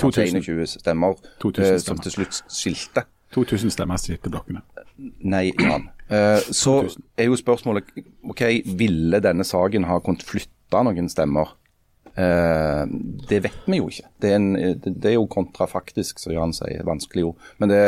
[0.00, 0.42] kanskje 2000.
[0.42, 2.02] 21 stemmer 2000 eh, som stemmer.
[2.02, 3.06] til slutt skilte.
[3.34, 4.60] 2000 stemmer stilte blokkene.
[5.22, 5.88] Nei, Jan.
[6.10, 6.82] Eh, så
[7.16, 7.88] er jo spørsmålet
[8.26, 8.42] OK,
[8.76, 11.54] ville denne saken ha kunnet flytte noen stemmer?
[12.18, 12.82] Eh,
[13.30, 14.08] det vet vi jo ikke.
[14.22, 16.84] Det er, en, det, er jo kontrafaktisk, som Jan sier.
[16.86, 17.32] Vanskelig jo.
[17.62, 17.82] Men det,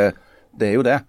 [0.59, 0.99] det er jo det.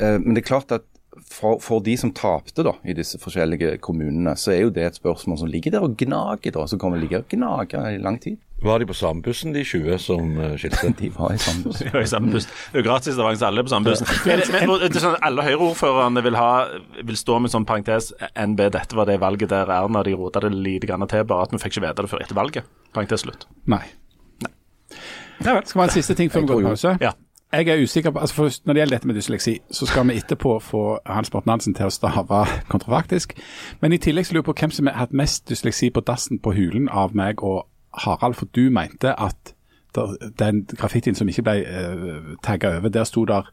[0.00, 0.86] Eh, men det er klart at
[1.32, 4.98] for, for de som tapte da, i disse forskjellige kommunene, så er jo det et
[4.98, 8.38] spørsmål som ligger der og gnager, da, som kommer ligge og gnage i lang tid.
[8.62, 10.88] Var de på samme bussen, de 20 som eh, skilte?
[11.00, 11.82] De var i samme buss.
[11.92, 12.46] var i samme buss.
[12.72, 14.08] Det er gratis i Stavanger, så alle er på samme bussen.
[14.24, 16.48] Men, men, sånn, alle Høyre-ordførerne vil, ha,
[17.02, 20.54] vil stå med sånn parentes NB, dette var det valget der Erna de rota det
[20.54, 22.72] lite grann til, bare at vi fikk ikke vite det før etter valget.
[22.96, 23.44] Parentes slutt.
[23.68, 23.84] Nei.
[24.46, 24.54] Nei.
[25.42, 26.96] Skal vi ha en siste ting før vi går i pause?
[27.04, 27.12] Ja.
[27.56, 30.58] Jeg er usikker på, altså Når det gjelder dette med dysleksi, så skal vi etterpå
[30.58, 32.40] få Hans Morten Hansen til å stave
[32.72, 33.32] kontrafaktisk.
[33.80, 36.38] Men i tillegg så lurer jeg på hvem som har hatt mest dysleksi på dassen
[36.38, 37.64] på Hulen av meg og
[38.04, 38.36] Harald.
[38.36, 39.54] For du mente at
[40.38, 43.48] den graffitien som ikke ble uh, tagga over, der sto der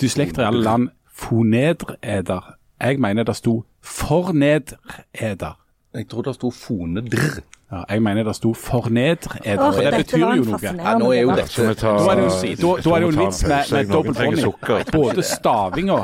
[0.00, 2.54] dyslekter i alle land fonedreder.
[2.80, 5.54] Jeg mener det sto fornedreder.
[5.94, 7.42] Jeg tror det sto fonedrr.
[7.70, 9.60] Ja, jeg mener det sto fornedreder.
[9.60, 10.58] oh, for det betyr jo noe.
[10.62, 12.72] Ja, nå er jo dette Da er det jo,
[13.12, 13.86] en vits med,
[14.18, 14.84] med sukker.
[14.92, 16.00] Både stavinga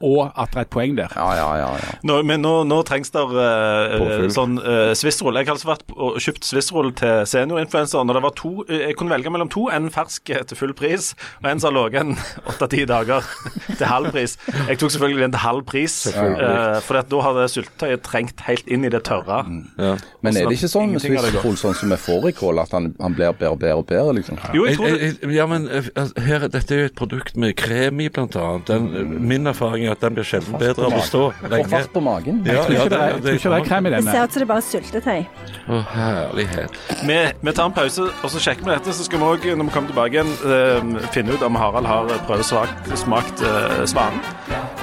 [0.00, 1.14] og at det er et poeng der.
[1.16, 1.70] Ja, ja, ja.
[1.80, 1.94] ja.
[2.08, 5.38] Nå, men nå, nå trengs det uh, sånn uh, Swissroll.
[5.40, 8.98] Jeg har altså vært og kjøpt Swissroll til seniorinfluensere når det var to eh, Jeg
[8.98, 9.66] kunne velge mellom to.
[9.74, 12.14] En fersk eh, til full pris, og en som har ligget en
[12.52, 13.26] åtte-ti dager
[13.70, 14.36] til halv pris.
[14.68, 18.86] Jeg tok selvfølgelig den til halv pris, uh, for da hadde syltetøyet trengt helt inn
[18.86, 19.42] i det tørre.
[19.78, 19.94] Ja.
[20.24, 21.48] Men er det ikke sånn med Ingenting av det går.
[21.48, 24.38] Swiss sånn som med fårikål, at han, han blir bedre og bedre og bedre, liksom?
[24.56, 25.32] Jo, jeg tror det.
[25.34, 28.66] ja, men eh, altså, her, dette er jo et produkt med krem i, blant annet.
[28.70, 31.64] Den, eh, min erfaring er at den blir sjelden bedre av å stå lenge.
[31.64, 32.42] Og fast på magen.
[32.44, 34.12] Ja, Jeg tror ja, ikke det er, det, det er krem i Det denne.
[34.12, 35.20] ser ut som det er bare syltetøy.
[35.68, 36.78] Å, herlighet.
[37.04, 38.96] Vi, vi tar en pause, og så sjekker vi dette.
[38.98, 42.10] Så skal vi òg, når vi kommer tilbake igjen, eh, finne ut om Harald har
[42.28, 44.20] prøvesmakt smakt, uh, svanen.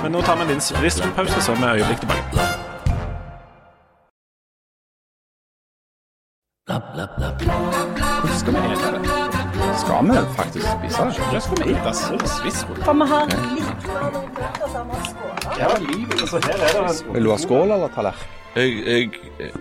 [0.01, 2.49] Men nå tar vi en liten Swissroll-pause, så er vi øyeblikk tilbake.
[8.35, 8.74] Skal vi det?
[9.77, 11.33] Skal vi faktisk spise det?
[11.33, 13.45] Ja, skal vi ikke spise For vi har litt
[15.91, 16.21] livet.
[16.21, 18.31] Altså, her er det Vil du ha skål eller tallerken?
[18.55, 19.09] Jeg, jeg,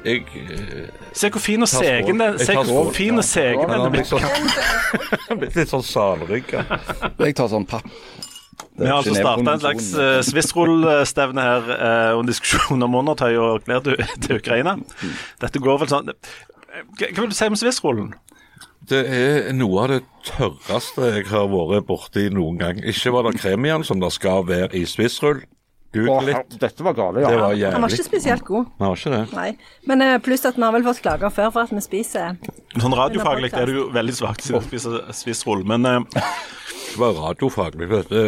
[0.04, 3.90] jeg eh, Se hvor fin og segen den Se hvor fin og segen den er
[5.40, 6.62] blitt litt sånn salrygga.
[7.18, 7.88] Jeg tar sånn papp.
[8.78, 13.34] Vi har altså starta en slags uh, Swissroll-stevne her, uh, og en diskusjon om undertøy
[13.34, 14.76] og klær til, til Ukraina.
[15.42, 16.14] Dette går vel sånn
[16.98, 18.08] hva vil du si om Swissrollen?
[18.84, 22.80] Det er noe av det tørreste jeg har vært borti noen gang.
[22.84, 25.40] Ikke var det krem i den som det skal være i spissrull.
[25.94, 26.56] Google litt.
[26.58, 27.30] Dette var gale, ja.
[27.30, 28.66] Det var Han var ikke spesielt god.
[28.80, 29.22] Han var ikke det.
[29.36, 29.50] Nei.
[29.86, 32.34] Men eh, pluss at vi har vel fått klager før for at vi spiser
[32.74, 35.86] Sånn radiofaglig er det jo veldig svakt siden å spise spissrull, men
[36.94, 37.88] eh, Det var radiofaglig.
[37.90, 38.22] Dette.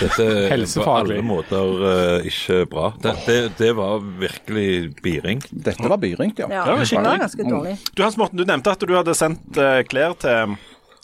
[0.00, 2.90] Dette er på alle måter uh, ikke bra.
[3.02, 4.68] Det, det, det var virkelig
[5.02, 5.40] biring.
[5.50, 6.50] Dette var byringt, ja.
[6.50, 7.14] Ja, det var det skikkelig.
[7.14, 7.76] var ganske dårlig.
[7.94, 10.58] du Hans Morten, du nevnte at du hadde sendt eh, klær til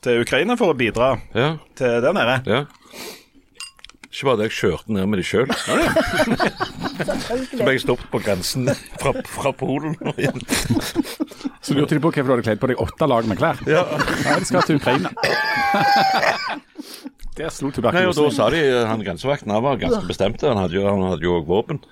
[0.06, 2.34] til Ukraina for å bidra Ja, til der nede.
[2.46, 2.64] ja.
[4.16, 5.50] Ikke bare det, jeg kjørte ned med de sjøl.
[7.52, 10.40] Så ble jeg stoppet på grensen fra, fra Polen og inn.
[11.60, 13.60] Så lurte de på hvorfor du hadde kledd på deg åtte lag med klær.
[13.68, 13.82] Ja.
[14.24, 15.12] Nei, det skal til Ukraina.
[17.36, 20.78] Der slo Nei, og da sa de, han grensevakten han var ganske bestemt, han hadde
[20.78, 21.82] jo, han hadde jo også våpen.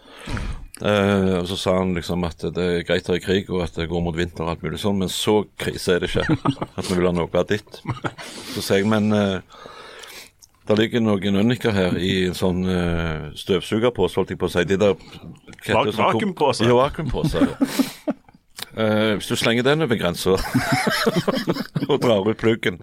[0.81, 3.77] Eh, og så sa han liksom at det er greit å ha krig og at
[3.77, 6.41] det går mot vinter og alt mulig sånn, men så krise er det ikke.
[6.73, 7.83] At vi vil ha noe av ditt.
[8.55, 9.61] Så sa jeg, men eh,
[10.69, 14.65] det ligger noen unniker her i en sånn uh, støvsugerpose, holdt jeg på å si.
[14.69, 14.97] De der
[15.99, 16.65] Vakuumpose?
[16.69, 17.47] Ja, vakuumpose.
[18.77, 20.35] Eh, hvis du slenger den over grensa
[21.91, 22.81] og drar ut pluggen,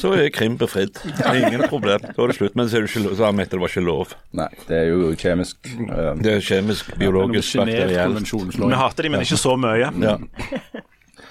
[0.00, 0.98] så er Krim befridd.
[1.04, 2.02] Det er ingen problem.
[2.02, 2.56] Da er det slutt.
[2.58, 4.16] Men så er det ikke lov, så han mente det var ikke lov.
[4.40, 7.56] Nei, det er jo kjemisk Uh, Det er kjemisk, biologisk.
[7.58, 9.90] Genèvekonvensjonen Vi hater de, men ikke så mye.
[10.02, 10.16] Ja.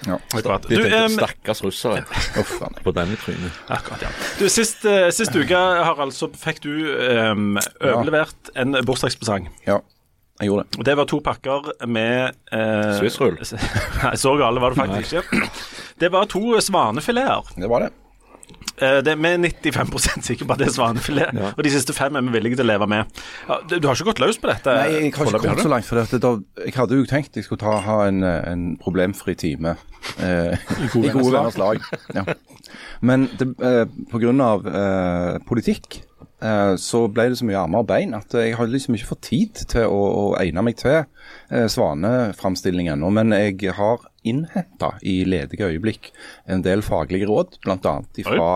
[0.08, 0.64] Akkurat.
[0.68, 2.02] De Du, tenkte em, stakkars russere
[2.40, 3.58] Uff, på den i trynet.
[3.68, 4.10] akkurat, ja.
[4.38, 9.50] du sist, uh, sist uke, Harald, så fikk du um, overlevert en bursdagspresang.
[9.66, 9.80] Ja,
[10.40, 10.78] jeg gjorde det.
[10.80, 13.36] Og Det var to pakker med uh, Swissrull?
[14.24, 15.48] Så gale var det faktisk ikke.
[16.00, 17.52] Det var to svanefileter.
[17.60, 17.90] Det var det.
[18.80, 19.42] Eh, det er vi er
[19.76, 22.64] 95 sikre på at det er svanefilet, og de siste fem er vi villige til
[22.64, 23.20] å leve med.
[23.68, 24.72] Du, du har ikke gått løs på dette?
[24.72, 25.88] Nei, jeg har ikke kommet så langt.
[25.88, 26.32] For dette, da,
[26.64, 29.76] jeg hadde jo tenkt jeg skulle ta, ha en, eh, en problemfri time
[30.18, 31.82] eh, i gode venners lag.
[32.16, 32.24] Ja.
[33.04, 36.02] Men det, eh, på grunn av eh, politikk
[36.80, 39.60] så ble det så mye armer og bein at jeg har liksom ikke fått tid
[39.68, 43.10] til å, å egne meg til eh, svaneframstilling ennå.
[43.12, 46.10] Men jeg har innhenta i ledige øyeblikk
[46.50, 47.98] en del faglige råd, bl.a.
[48.20, 48.48] ifra,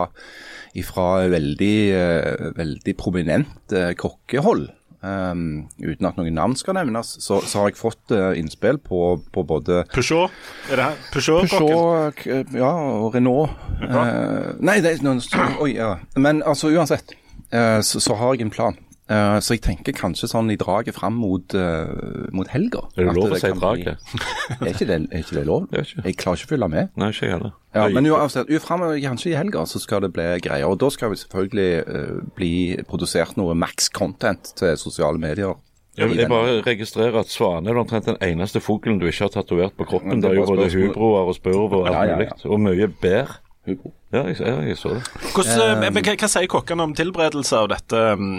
[0.76, 4.70] ifra veldig, eh, veldig prominent eh, kokkehold.
[5.04, 9.00] Um, uten at noen navn skal nevnes, så, så har jeg fått uh, innspill på,
[9.34, 10.32] på både Peugeot?
[10.72, 11.02] Er det her?
[11.12, 12.14] Peugeot-kokken?
[12.22, 12.70] Peugeot, ja,
[13.02, 13.52] og Renault.
[13.82, 15.20] Uh, nei, det noen
[15.60, 15.90] Oi, ja.
[16.16, 18.78] Men altså, uansett, eh, så, så har jeg en plan.
[19.04, 22.86] Eh, så jeg tenker kanskje sånn i draget fram mot, uh, mot helga.
[22.96, 24.14] Er det lov å si draget?
[24.54, 25.66] Er ikke det, er ikke det lov?
[25.68, 26.04] Det ikke.
[26.06, 26.94] Jeg klarer ikke å følge med.
[27.00, 27.52] Nei, ikke heller.
[27.76, 30.70] Ja, men uansett, kanskje i helga så skal det bli greier.
[30.70, 32.54] Og da skal vi selvfølgelig uh, bli
[32.88, 35.52] produsert noe max content til sosiale medier.
[36.00, 39.76] Jeg, jeg bare registrerer at svane er omtrent den eneste fuglen du ikke har tatovert
[39.76, 40.24] på kroppen.
[40.24, 42.16] Det er jo både hubroer og spurv og alt Ja, ja, ja.
[42.16, 42.48] mulig.
[42.48, 43.36] Og mye bær.
[43.68, 43.92] Hubro.
[44.14, 45.02] Ja, jeg, jeg, jeg så det.
[45.34, 48.36] Hvordan, um, men, hva, hva sier kokkene om tilberedelse av dette um,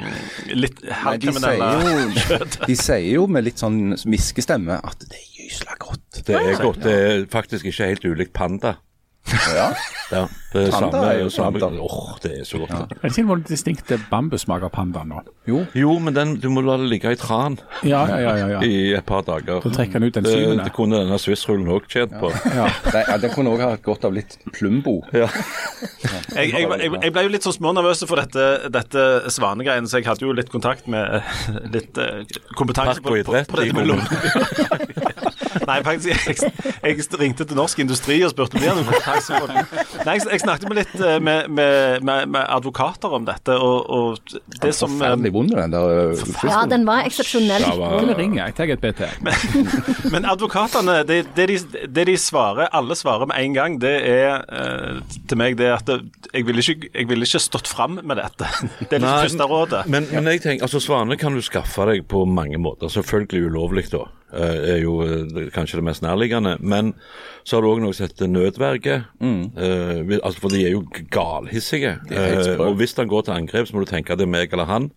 [0.55, 1.69] litt halvkriminelle
[2.15, 6.21] sier de sier jo med litt sånn miskestemme at det er gysla godt.
[6.25, 6.81] Det er godt.
[6.85, 8.77] Det er faktisk ikke helt ulikt panda.
[9.55, 9.69] Ja.
[10.13, 11.81] Ja, det er Panda samme, er jo samme panda.
[11.81, 12.69] Åh, det er så godt.
[12.69, 12.81] Ja.
[12.85, 15.23] Er det ikke noen distinkte bambussmak av panda nå?
[15.49, 15.63] Jo.
[15.73, 18.35] Jo, men den, du må la det ligge i tran Ja, ja, ja.
[18.37, 18.59] ja, ja.
[18.61, 19.63] i et par dager.
[19.65, 20.67] Så trekker den ut den syvende.
[20.67, 22.29] det kunne denne swissrullen òg tjent på.
[22.53, 22.69] ja.
[22.93, 24.99] Nei, ja, Den kunne òg ha godt av litt Plumbo.
[25.09, 25.25] Ja.
[26.35, 30.09] Jeg, jeg, jeg, jeg ble jo litt sånn smånervøs for dette, dette svanegreiene, så jeg
[30.11, 31.35] hadde jo litt kontakt med eh,
[31.73, 32.21] litt eh,
[32.53, 35.15] kompetanse på, og på, på dette.
[35.65, 36.53] Nei, faktisk, jeg,
[36.83, 38.83] jeg ringte til Norsk Industri og spurte om de hadde
[39.21, 39.63] det.
[40.05, 43.89] Nei, jeg, jeg snakket med litt eh, med, med, med, med advokater om dette, og,
[43.89, 46.13] og det som eh, Forferdelig vond, den der.
[46.19, 46.51] fristen.
[46.51, 47.67] Ja, den var eksepsjonell.
[47.79, 48.13] vond.
[48.19, 48.55] Ringer jeg.
[48.57, 49.03] Tar et BT.
[50.13, 54.43] Men advokatene, det, det, de, det de svarer, alle svarer med en gang, det er
[54.45, 55.99] eh, til meg det at det,
[56.31, 58.49] jeg ville ikke, jeg ville ikke stått fram med dette.
[58.89, 59.85] Det er litt første rådet.
[59.91, 62.91] Men, men jeg tenker, altså svane kan du skaffe deg på mange måter.
[62.91, 64.05] Selvfølgelig ulovlig, da.
[64.33, 66.57] Eh, er jo eh, kanskje det mest nærliggende.
[66.59, 66.93] Men
[67.43, 69.05] så har du òg noe som heter nødverge.
[69.21, 71.97] Eh, vi- altså, for de er jo galhissige.
[72.09, 72.17] Mm.
[72.17, 74.31] er Eh, og hvis han går til angrep, så må du tenke at det er
[74.31, 74.91] meg eller han.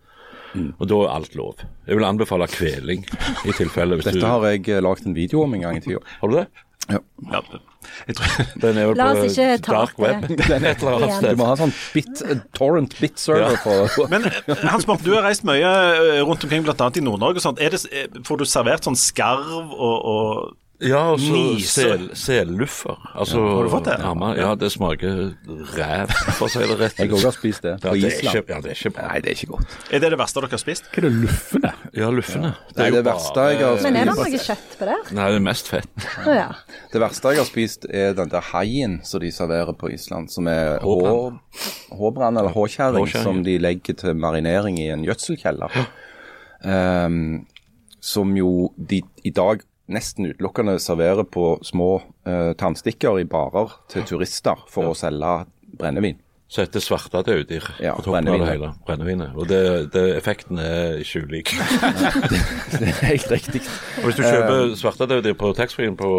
[0.55, 0.73] Mm.
[0.81, 1.57] Og da er alt lov.
[1.87, 3.05] Jeg vil anbefale kveling
[3.45, 3.99] i tilfelle.
[4.01, 6.01] Dette du, har jeg eh, lagd en video om en gang i tida.
[6.23, 6.47] Har du det?
[6.89, 6.99] Ja,
[7.33, 7.43] ja.
[8.63, 10.05] Den er vel La oss ikke ta dark det.
[10.05, 10.29] web.
[10.51, 11.35] Den er et eller annet sted.
[11.35, 15.27] Du må ha sånn bit, eh, torrent bit-server for men eh, Hans Morten, du har
[15.29, 16.91] reist mye eh, rundt omkring, bl.a.
[16.95, 17.43] i Nord-Norge.
[17.43, 17.61] og sånt.
[17.61, 22.99] Det, Får du servert sånn skarv og, og Ja, og så sel, selluffer.
[23.19, 23.95] Altså, Har du fått det?
[23.99, 24.37] armer.
[24.39, 25.33] Ja, det smaker
[25.75, 27.73] ræv, for å si det rett Jeg òg har spist det.
[27.83, 28.37] Ja, På det Island.
[28.39, 29.07] ikke, ja, det er ikke bra.
[29.09, 29.75] Nei, det er ikke godt.
[29.91, 30.87] Er det det verste dere har spist?
[30.93, 31.73] Hva er det luffene?
[31.99, 32.51] Ja, luffene.
[32.53, 35.11] Nei, er Nei, det verste jeg har Men er det noe kjøtt på der?
[35.19, 36.07] Nei, det er mest fett.
[36.29, 36.47] Ja.
[36.93, 40.47] Det verste jeg har spist, er den der haien som de serverer på Island, som
[40.53, 41.41] er Håbrand.
[41.91, 45.75] hår- eller håkjerring, Håkjerring, som de legger til marinering i en gjødselkjeller.
[46.63, 47.47] Um,
[47.99, 51.91] som jo de i dag nesten utelukkende serverer på små
[52.29, 55.43] eh, tannstikker i barer til turister for å selge
[55.79, 56.19] brennevin.
[56.49, 57.65] Som heter svartedauddyr.
[57.85, 58.71] Ja, på toppen av det hele.
[58.87, 59.35] Brennevinet.
[59.37, 59.61] Og det,
[59.93, 61.53] det, effekten er ikke ulik.
[62.79, 63.61] Det er helt riktig.
[63.99, 66.11] Og hvis du kjøper svartedauddyr på taxfree-en på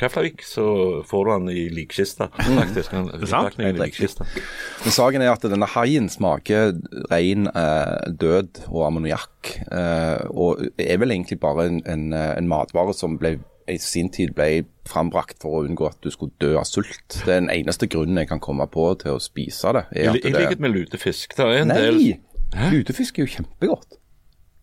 [0.00, 0.64] Keflavik, så
[1.06, 2.96] får du den i likkista, faktisk.
[2.96, 3.58] En sant?
[3.58, 4.34] innpakning i.
[4.82, 6.74] Men saken er at denne haien smaker
[7.12, 9.52] ren eh, død og ammoniakk.
[9.70, 13.36] Eh, og er vel egentlig bare en, en, eh, en matvare som ble,
[13.68, 17.20] i sin tid ble frambrakt for å unngå at du skulle dø av sult.
[17.24, 19.84] Det er den eneste grunnen jeg kan komme på til å spise det.
[19.92, 21.36] I, Er I likhet med lutefisk.
[21.36, 22.70] Det er en del Nei!
[22.72, 23.98] Lutefisk er jo kjempegodt.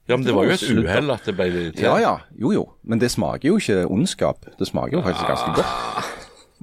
[0.10, 1.84] Ja, men det var jo et uhell at det ble til.
[1.86, 2.64] Ja ja, jo jo.
[2.84, 4.46] Men det smaker jo ikke ondskap.
[4.60, 6.12] Det smaker jo faktisk ganske godt.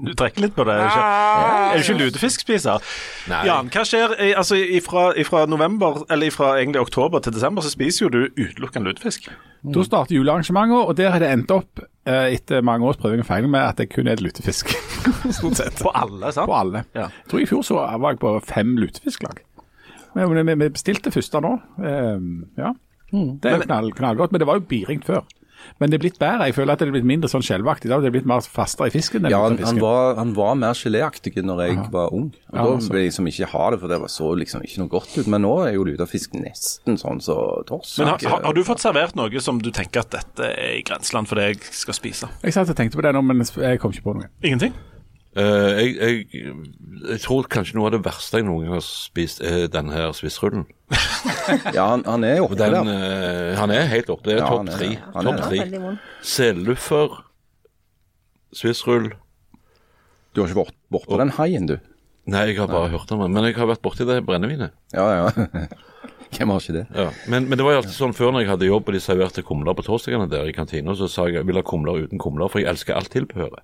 [0.03, 0.73] Du trekker litt på det.
[0.73, 2.85] Er ikke, er du ikke lutefiskspiser?
[3.29, 3.41] Nei.
[3.47, 7.71] Jan, hva skjer i- altså, ifra, ifra november, eller ifra egentlig oktober til desember, så
[7.75, 9.29] spiser jo du utelukkende lutefisk.
[9.63, 13.29] Da starter julearrangementet, og der har det endt opp eh, etter mange års prøving og
[13.29, 14.73] feil med at jeg kun er lutefisk.
[15.39, 15.79] Stort sett.
[15.79, 16.51] På alle, sant?
[16.51, 16.83] På alle.
[16.99, 17.07] Ja.
[17.23, 19.45] Jeg tror i fjor så var jeg på fem lutefisklag.
[20.19, 21.53] Men vi, bestilte første nå.
[21.79, 22.27] Eh,
[22.59, 22.73] ja.
[23.13, 25.23] Det er knall, knallgodt, men det var jo biringt før.
[25.81, 26.47] Men det er blitt bedre.
[26.51, 27.91] Jeg føler at det er blitt mindre sånn skjelvaktig.
[27.91, 27.99] Da.
[28.03, 29.27] Det er blitt mer fastere i fisken.
[29.31, 32.31] Ja, han, han, var, han var mer geléaktig når jeg var ung.
[32.53, 32.93] Og Ja, Da altså.
[32.93, 35.27] ville jeg liksom ikke ha det, for det var så liksom ikke noe godt ut.
[35.33, 37.99] Men nå er jo lutefisk nesten sånn som så torsk.
[38.03, 40.83] Men har, har, har du fått servert noe som du tenker at dette er i
[40.87, 42.29] grenseland for det jeg skal spise?
[42.45, 44.29] Jeg satt og tenkte på det nå, men jeg kom ikke på noe.
[44.45, 44.75] Ingenting?
[45.33, 46.57] Eh, jeg, jeg,
[47.09, 50.13] jeg tror kanskje noe av det verste jeg noen gang har spist, er denne her
[50.17, 50.67] swissrullen.
[51.75, 52.87] Ja, han, han er jo oppe den, der.
[52.87, 54.29] Uh, han er helt oppe.
[54.29, 54.89] Det er Ja, topp tre.
[54.93, 55.07] Ja.
[55.17, 55.65] Han Topp det.
[55.73, 55.95] tre.
[56.33, 57.17] Selluffer,
[58.55, 59.09] swissrull
[60.37, 61.75] Du har ikke vært borti den haien, du?
[62.31, 63.33] Nei, jeg har bare hørt om den.
[63.35, 64.77] Men jeg har vært borti det brennevinet.
[64.95, 65.67] Ja, ja.
[66.39, 66.87] Hvem har ikke det?
[66.97, 67.11] Ja.
[67.29, 69.43] Men, men det var jo alltid sånn før når jeg hadde jobb og de serverte
[69.45, 72.49] kumler på torsdagene der i kantina, så sa jeg jeg vil ha kumler uten kumler,
[72.49, 73.61] for jeg elsker alt tilbehøret.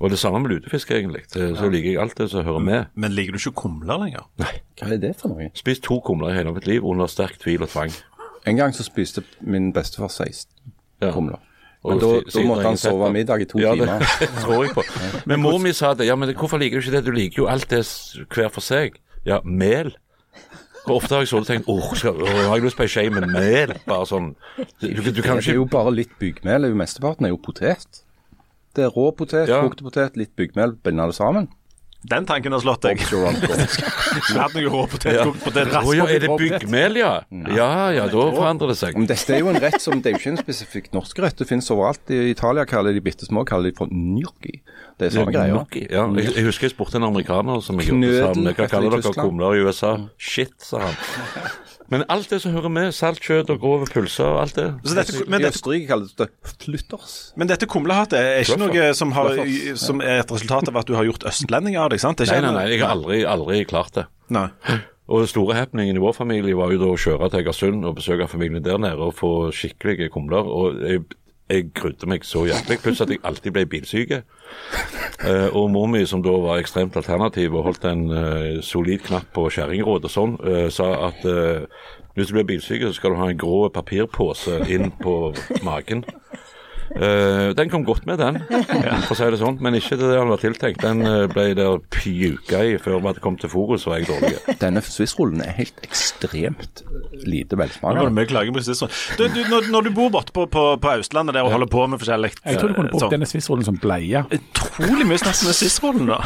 [0.00, 1.22] Og det samme med lutefisk, egentlig.
[1.32, 2.86] Det- Så liker jeg alt det som hører med.
[2.94, 4.26] Men liker du ikke kumler lenger?
[4.42, 4.54] Nei.
[4.80, 5.50] Hva er det for noe?
[5.54, 7.94] Spist to kumler i hele mitt liv under sterk tvil og tvang.
[8.46, 10.48] En gang så spiste min bestefar 16
[11.02, 11.12] Ja.
[11.12, 11.38] kumler.
[11.84, 14.02] Men da, da måtte han sove middag i to ja, timer.
[14.20, 14.82] Det tror jeg på.
[15.26, 16.06] Men mor mi sa det.
[16.10, 17.04] Ja, men hvorfor liker du ikke det?
[17.06, 17.84] Du liker jo alt det
[18.34, 18.98] hver for seg.
[19.24, 19.94] Ja, mel.
[20.88, 23.06] Og ofte har jeg så tenkt åh, skal, åh, har jeg lyst på ei skje
[23.12, 23.74] med mel?
[23.86, 24.30] Bare sånn.
[24.80, 26.70] Du, du, kan Det er jo jo bare litt byggmel.
[26.78, 28.02] Mesteparten er jo potet.
[28.76, 29.60] Det er rå potet, Ja.
[29.66, 31.48] kokte potet, litt byggmel, binder det sammen.
[32.02, 33.00] Den tanken har slått deg.
[33.04, 35.26] Vi hadde noe rå potet, Ja.
[35.28, 37.10] potet, Å ja, er det byggmel, ja?
[37.52, 38.96] Ja ja, da forandrer det seg.
[38.96, 41.36] Men dette er jo en rett som Det er jo ikke en spesifikk norsk rett.
[41.36, 42.00] Det finnes overalt.
[42.08, 44.62] I Italia kaller de bitte små kaller de for gnocchi.
[44.98, 45.60] Det er samme greia.
[45.90, 48.56] Ja, jeg, jeg husker jeg spurte en amerikaner som jeg jobbet sammen med.
[48.56, 49.96] Hva kaller dere kumler i USA?
[50.16, 50.96] Shit, sa han.
[51.90, 54.68] Men alt det som hører med, salt, kjøtt og grove pølser og alt det.
[54.86, 56.28] Så dette, men, I Østerrike kalles det
[56.62, 57.16] flutters.
[57.40, 59.42] men dette kumlehatet er ikke noe som, har,
[59.80, 62.22] som er et resultat av at du har gjort østlending av deg, sant?
[62.22, 64.06] Det Nei, nei, nei, jeg har aldri, aldri klart det.
[64.30, 64.46] Nei.
[65.10, 67.96] Og den store happeningen i vår familie var jo da å kjøre til Egersund og
[67.98, 70.46] besøke familien der nede og få skikkelige kumler.
[70.46, 71.02] Og jeg,
[71.50, 72.78] jeg grudde meg så jævlig.
[72.82, 74.22] Pluss at jeg alltid ble bilsyke.
[75.26, 79.28] Eh, og mor mi, som da var ekstremt alternativ og holdt en eh, solid knapp
[79.34, 81.66] på kjerringråd og sånn, eh, sa at eh,
[82.14, 85.32] hvis du blir bilsyk, så skal du ha en grå papirpose inn på
[85.66, 86.04] magen.
[86.90, 88.40] Eh, den kom godt med, den,
[89.06, 89.58] for å si det sånn.
[89.62, 90.82] Men ikke det den var tiltenkt.
[90.82, 94.56] Den eh, ble der pjuka i før vi hadde kommet til Forus, var jeg dårlig.
[94.60, 96.82] Denne swissrollen er helt ekstremt
[97.26, 98.54] lite Nå velsmakende.
[98.56, 98.86] på sist.
[99.18, 101.86] Du, du, når, når du bor borte på, på, på Østlandet der og holder på
[101.90, 103.14] med forskjellig Jeg tror du kunne eh, brukt sånn.
[103.14, 104.24] denne swissrollen som bleie.
[104.40, 106.20] Utrolig mye snakk med swissrullen, da.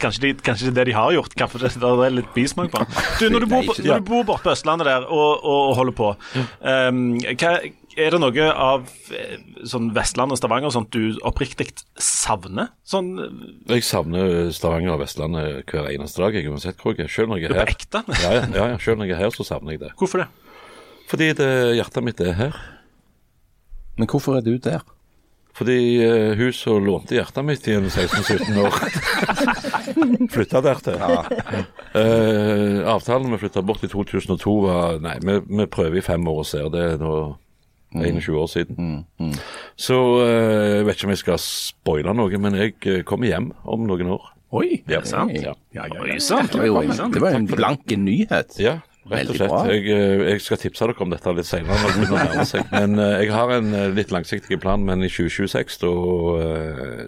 [0.00, 1.34] Kanskje, de, kanskje det er det de har gjort.
[1.36, 2.94] Kanskje det, det er litt bismak på den.
[3.20, 5.74] Du, når du bor, på, når du bor borte på Østlandet der og, og, og
[5.80, 6.12] holder på,
[6.64, 7.02] um,
[7.34, 7.52] hva,
[8.00, 9.38] er det noe av eh,
[9.68, 11.68] sånn Vestland og Stavanger sånt du oppriktig
[12.00, 12.72] savner?
[12.88, 13.40] Sånn eh,
[13.76, 17.12] Jeg savner Stavanger og Vestlandet hver eneste dag, jeg, uansett hvor jeg er.
[17.12, 17.74] Selv når jeg er her.
[17.74, 18.04] ekte?
[18.22, 19.92] Ja, ja, ja, ja, selv når jeg er her, så savner jeg det.
[20.00, 20.30] Hvorfor det?
[21.10, 22.64] Fordi det, hjertet mitt er her.
[23.98, 24.84] Men hvorfor er du der?
[25.60, 28.76] Fordi uh, hun som lånte hjertet mitt i en 16-17 år,
[30.34, 31.02] flytta dertil.
[31.90, 36.44] Eh, avtalen vi flytta bort i 2002 var Nei, vi, vi prøver i fem år
[36.44, 36.70] og ser.
[36.72, 37.14] Det nå
[37.94, 39.00] 21 år siden.
[39.78, 43.50] Så eh, jeg vet ikke om jeg skal spoile noe, men jeg eh, kommer hjem
[43.64, 44.28] om noen år.
[44.60, 44.80] Oi!
[44.90, 45.34] Ja, sant?
[45.38, 45.54] Ja.
[45.74, 46.40] Ja, ja, Oi ja.
[46.50, 48.56] Det var jo en, det var en blank nyhet.
[48.62, 48.80] Ja,
[49.10, 49.58] rett og slett.
[49.70, 51.92] Jeg, eh, jeg skal tipse dere om dette litt senere.
[51.98, 52.64] det.
[52.74, 55.94] Men jeg har en litt langsiktig plan, men i 2026 da,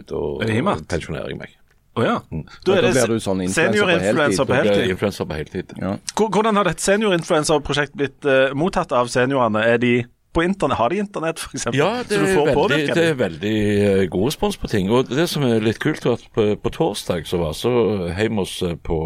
[0.07, 1.59] da Er det pensjonerer jeg meg.
[1.93, 2.15] Å ja.
[2.25, 5.27] Da Da er det blir du sånn influencer på seniorinfluencer på heltid.
[5.29, 5.73] på heltid.
[5.77, 5.91] Ja.
[6.17, 9.65] Hvordan har dette seniorinfluencerprosjektet blitt uh, mottatt av seniorene?
[9.69, 9.93] Er de
[10.33, 10.79] på internett?
[10.79, 11.67] Har de internett, f.eks.?
[11.77, 13.57] Ja, det så du er, veldig, det er veldig
[13.89, 14.91] eh, god respons på ting.
[14.93, 17.73] Og det som er litt kult, var at på, på torsdag så var så
[18.17, 18.99] hjemme hos eh, på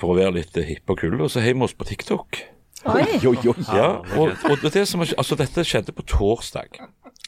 [0.00, 2.40] for å være litt hipp og kule, så hjemme oss på TikTok.
[2.84, 3.04] Oi.
[3.24, 6.80] Oi, oi, Ja, og, og det, som, er- altså Dette skjedde på torsdag.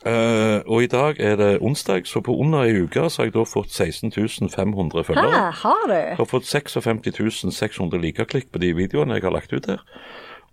[0.07, 3.35] Uh, og i dag er det onsdag, så på under ei uke så har jeg
[3.39, 5.31] da fått 16.500 følgere.
[5.33, 5.95] Hæ, har du?
[5.97, 9.83] Jeg har fått 56.600 600 likeklikk på de videoene jeg har lagt ut der.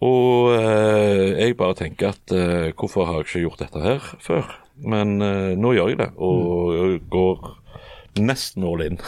[0.04, 4.56] Og eh, jeg bare tenker at eh, hvorfor har jeg ikke gjort dette her før?
[4.84, 7.52] Men eh, nå gjør jeg det, og jeg går
[8.22, 9.00] nesten all in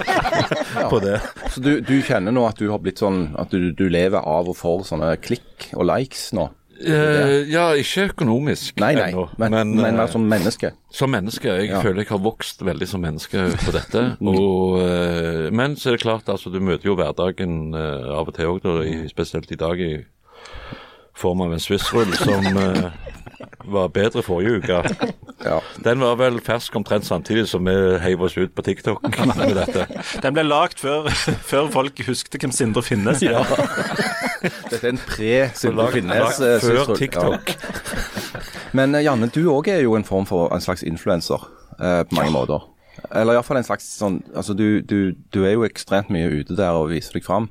[0.92, 1.16] på det.
[1.50, 4.50] Så du, du kjenner nå at du har blitt sånn at du, du lever av
[4.50, 6.48] og for sånne klikk og likes nå?
[6.80, 10.72] Eh, ja, ikke økonomisk Nei, nei, ennå, men, men, men uh, som menneske.
[10.90, 11.46] Som menneske.
[11.48, 11.80] Jeg Ja.
[11.84, 14.02] føler jeg har vokst veldig som menneske på dette.
[14.34, 18.50] og, uh, men så er det klart, altså, du møter jo hverdagen av og til
[18.56, 18.66] òg,
[19.10, 19.92] spesielt i dag i
[21.14, 22.42] form av en swissrull som
[23.70, 24.82] var bedre forrige uke.
[25.44, 25.58] Ja.
[25.84, 29.02] Den var vel fersk omtrent samtidig som vi heiv oss ut på TikTok
[29.36, 29.84] med dette.
[30.24, 31.10] Den ble lagd før,
[31.44, 33.50] før folk husket hvem Sindre Finnes var.
[34.44, 36.40] Dette er en pre-Sylvi Finnes.
[36.40, 36.94] eh, før.
[36.98, 37.54] TikTok.
[37.54, 38.44] Ja.
[38.76, 41.42] Men eh, Janne, du òg er jo en form for en slags influenser
[41.78, 42.70] eh, på mange måter.
[43.10, 46.76] Eller iallfall en slags sånn Altså, du, du, du er jo ekstremt mye ute der
[46.78, 47.50] og viser deg fram.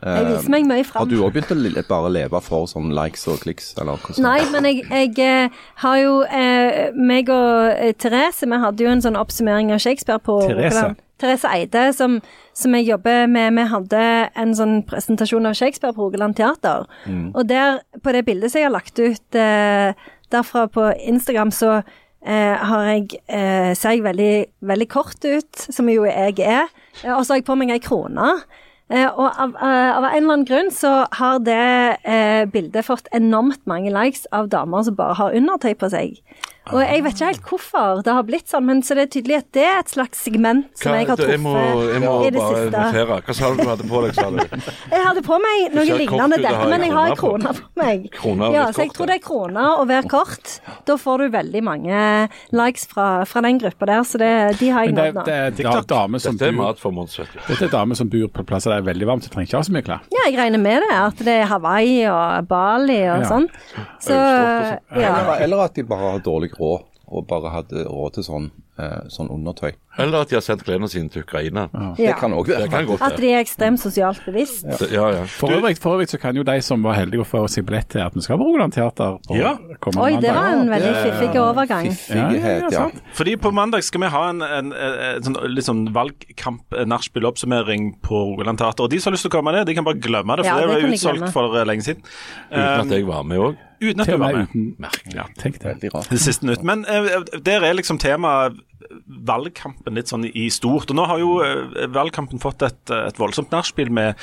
[0.00, 3.42] Jeg viser meg mye Har du òg begynt å bare leve for sånn likes og
[3.42, 4.24] kliks, eller hvordan?
[4.24, 8.94] Nei, men jeg, jeg eh, har jo eh, meg og eh, Therese, vi hadde jo
[8.94, 10.72] en sånn oppsummering av Shakespeare på Therese?
[10.72, 11.04] Rogaland.
[11.20, 12.18] Therese Eide, som,
[12.56, 13.54] som jeg jobber med.
[13.58, 14.04] Vi hadde
[14.42, 16.88] en sånn presentasjon av Shakespeare på Rogaland Teater.
[17.34, 19.92] Og der, på det bildet som jeg har lagt ut eh,
[20.32, 21.76] derfra på Instagram, så
[22.24, 24.34] eh, har jeg, eh, ser jeg veldig,
[24.72, 26.66] veldig kort ut, som jo jeg er.
[27.04, 28.34] Eh, og så har jeg på meg ei krone.
[28.90, 33.06] Eh, og av, eh, av en eller annen grunn så har det eh, bildet fått
[33.14, 36.16] enormt mange likes av damer som bare har undertøy på seg.
[36.72, 39.36] Og jeg vet ikke helt hvorfor det har blitt sånn, men så det er tydelig
[39.40, 42.14] at det er et slags segment som jeg har truffet jeg må, siste jeg må
[42.26, 42.82] i det bare siste.
[42.84, 43.20] notere.
[43.26, 44.40] Hva sa du du hadde på deg, sa du?
[44.90, 48.06] Jeg hadde på meg noe lignende dette, men jeg har en krone på meg.
[48.14, 50.52] Krone ja, så jeg tror det er krone å være kort.
[50.88, 52.00] Da får du veldig mange
[52.56, 55.24] likes fra, fra den gruppa der, så det, de har jeg nådd nå.
[55.28, 57.38] det er damer som Dette er mat for Mons, vet du.
[57.48, 59.60] Dette er damer som bor på plasser der det er veldig varmt, så trenger ikke
[59.60, 60.04] ha så mye klær.
[60.14, 63.28] Ja, jeg regner med det, at det er Hawaii og Bali og Ja.
[63.28, 63.46] sånn.
[64.00, 64.16] Så,
[64.96, 65.36] ja.
[65.38, 69.32] Eller, at de bare har dårlig råd, og bare hadde råd til sånn, eh, sånn
[69.32, 69.72] undertøy.
[69.98, 71.64] Eller at de har sendt klærne sine til Ukraina.
[71.98, 72.62] Det kan òg være.
[72.62, 74.64] Det kan godt At de er ekstremt sosialt bevisst.
[74.92, 75.24] Ja, ja.
[75.26, 77.88] For øvrig, for øvrig så kan jo de som var heldige å få seg billett
[77.90, 79.56] til at vi skal på Rogaland Teater på Ja.
[79.82, 81.90] kommende Oi, det var en veldig fiffig overgang.
[81.90, 82.86] Fiffighet, ja.
[83.18, 88.14] Fordi på mandag skal vi ha en, en, en, en sånn, litt sånn valgkamp-nachspiel-oppsummering på
[88.30, 88.84] Rogaland Teater.
[88.86, 90.50] Og de som har lyst til å komme ned, de kan bare glemme det, for
[90.50, 92.02] Ja, det det var utsolgt for eh, lenge siden.
[92.50, 93.56] Uten Um, at jeg var med òg.
[93.80, 94.74] uten at du var med med.
[94.78, 95.14] Merkelig.
[95.16, 95.68] Ja, tenk det.
[95.74, 96.08] Veldig rart.
[96.10, 96.62] Det siste nytt.
[96.66, 98.58] Men uh, der er liksom temaet
[99.28, 100.90] valgkampen litt sånn i stort.
[100.90, 104.18] Og nå har jo eh, valgkampen fått et, et voldsomt nachspiel med,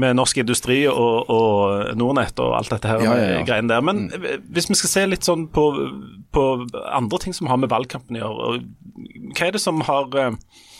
[0.00, 3.42] med Norsk Industri og, og Nordnett og alt dette her Ja, ja, ja.
[3.48, 3.84] greiene der.
[3.84, 5.68] Men eh, hvis vi skal se litt sånn på,
[6.34, 6.46] på
[6.86, 8.64] andre ting som har med valgkampen å gjøre,
[9.34, 10.08] hva er det som har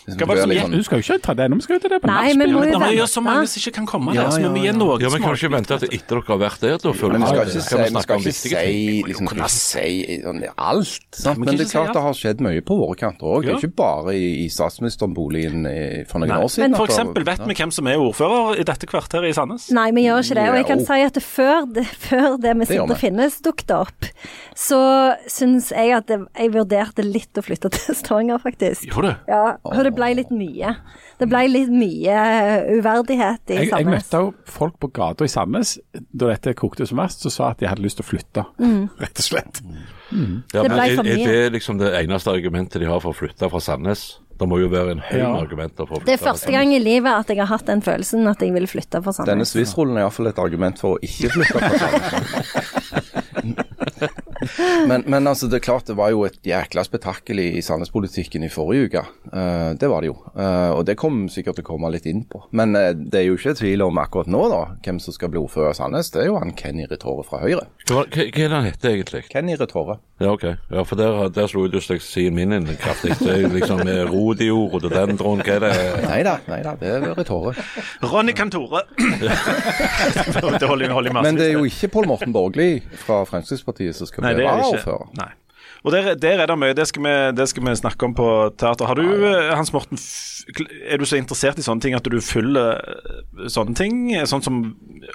[0.09, 0.63] eh, gikk?
[0.63, 2.39] sånn- Du skal jo ikke ta det, nå skal jo til det på nachspiel.
[2.39, 4.49] men må Men det er så mange som ikke kan komme Ja, der, så vi
[4.49, 4.73] må ja, gi ja.
[4.79, 6.77] noe Ja, men kan vi ikke vente til etter dere har vært der?
[6.79, 11.07] Da føler vi skal ikke si, vi vi skal ikke si, liksom, skal si alt.
[11.13, 11.39] Sant?
[11.39, 13.45] men det er klart det har skjedd mye på våre kanter òg.
[13.45, 15.67] Det er ikke bare i, statsministerboligen
[16.09, 16.71] for noen år siden.
[16.71, 19.71] Men for eksempel, vet vi hvem som er ordfører i dette kvarteret i Sandnes?
[19.75, 20.47] Nei, vi gjør ikke det.
[20.49, 22.97] Og jeg kan si at før, det, før det med Sindre.
[22.99, 24.09] Finnes dukket opp,
[24.59, 24.81] så
[25.31, 28.89] syns jeg at jeg vurderte litt å flytte til Stavanger, faktisk.
[28.91, 29.31] Gjorde du?
[29.33, 29.43] Ja,
[29.99, 30.71] ble litt mye.
[31.19, 32.19] Det ble litt mye
[32.79, 37.01] uverdighet i Jeg, jeg møtte jo folk på gata i Sandnes da dette kokte som
[37.03, 38.47] verst, som sa at de hadde lyst til å flytte,
[39.03, 39.61] rett og slett.
[39.69, 41.19] Ja, Det ble er, mye.
[41.19, 44.07] er det liksom det eneste argumentet de har for å flytte fra Sandnes?
[44.39, 45.33] Det må jo være en høy Ja.
[45.35, 47.81] argument for å flytte Det er første gang i livet at jeg har hatt den
[47.83, 49.27] følelsen at jeg vil flytte fra Sandnes.
[49.33, 49.51] Denne Sandnes.
[49.75, 52.78] swissrollen er iallfall et argument for å ikke flytte fra Sandnes.
[54.89, 58.45] Men, men altså, det er klart det var jo et jækla spetakkel i, i Sandnes-politikken
[58.47, 59.05] i forrige uke.
[59.33, 60.17] Uh, det var det jo.
[60.35, 62.45] Uh, og det kommer sikkert til å komme litt inn på.
[62.57, 65.43] Men uh, det er jo ikke tvil om akkurat nå da, hvem som skal bli
[65.43, 66.13] ordfører i Sandnes.
[66.15, 67.67] Det er jo han Kenny Retore fra Høyre.
[67.89, 69.25] Hva, hva, hva er det han heter egentlig?
[69.33, 69.99] Kenny Retore.
[70.19, 70.45] Ja, ok.
[70.71, 73.15] Ja, for der, der slo dyslexien min inn kraftig.
[73.21, 74.43] Det er jo liksom eh, og
[74.73, 75.73] rhododendron, hva er det?
[76.09, 77.55] Nei da, nei da, det er Retore.
[78.03, 78.83] Ronny Kantore.
[78.99, 81.23] det holder, holder i massevis.
[81.23, 82.71] Men det er jo ikke Pål Morten Borgli
[83.05, 85.37] fra Fremskrittspartiet som skal Nei, bli det er det varaordfører.
[85.85, 86.75] Og der, der er det mye.
[86.75, 88.27] Det skal, vi, det skal vi snakke om på
[88.59, 88.89] teater.
[88.91, 89.99] Har du, eh, Hans Morten,
[90.89, 94.01] er du så interessert i sånne ting at du følger eh, sånne ting?
[94.27, 94.59] Sånn som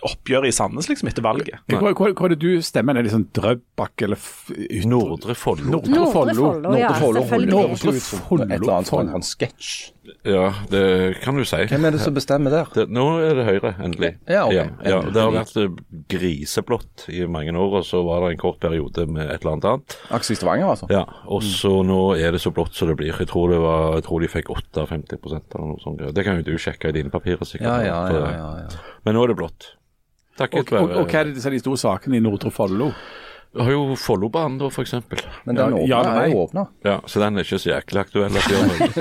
[0.07, 1.59] oppgjøret i Sandnes, liksom, etter valget?
[1.71, 2.95] Hvor, hvor, hvor er det du stemmer?
[2.99, 5.67] Er det sånn Drøbak eller ut- Nordre Follo.
[5.75, 6.47] Nordre Nordre Follo?
[6.77, 7.59] Ja, Nordre Follo selvfølgelig.
[7.83, 9.73] høres et eller annet sånn, en sketsj.
[10.27, 11.61] Ja, det kan du si.
[11.69, 12.71] Hvem er det som bestemmer der?
[12.75, 14.09] Det, nå er det Høyre, endelig.
[14.27, 14.67] Ja, okay.
[14.83, 15.77] Ja, ja, det har vært eh,
[16.11, 19.69] griseblått i mange år, og så var det en kort periode med et eller annet
[19.71, 19.95] annet.
[20.17, 20.89] Aksel Stavanger, altså?
[20.91, 23.15] Ja, Og så nå er det så blått som det blir.
[23.15, 26.03] Jeg tror, det var, jeg tror de fikk 58 eller noe sånt.
[26.15, 27.69] Det kan jo du sjekke i dine papirer, sikkert.
[27.69, 28.83] Ja, ja, ja, ja, ja.
[29.07, 29.71] Men nå er det blått.
[30.33, 32.89] Og, Takket og, og hva er det disse de store sakene i Nordre Follo?
[33.53, 35.19] Du har jo Follobanen, da, eksempel.
[35.45, 36.63] Men den Ja, ja, er jo åpna.
[36.83, 38.37] Ja, så den er ikke så jæklig aktuell.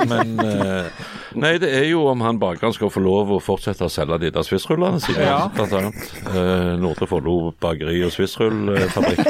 [0.13, 1.07] Men eh,
[1.41, 4.31] Nei, det er jo om han bakeren skal få lov å fortsette å selge de
[4.35, 5.47] der swissrullene sine, Ja.
[5.57, 6.03] blant annet.
[6.29, 9.25] Eh, Nordre Follo bakeri og swissrullfabrikk.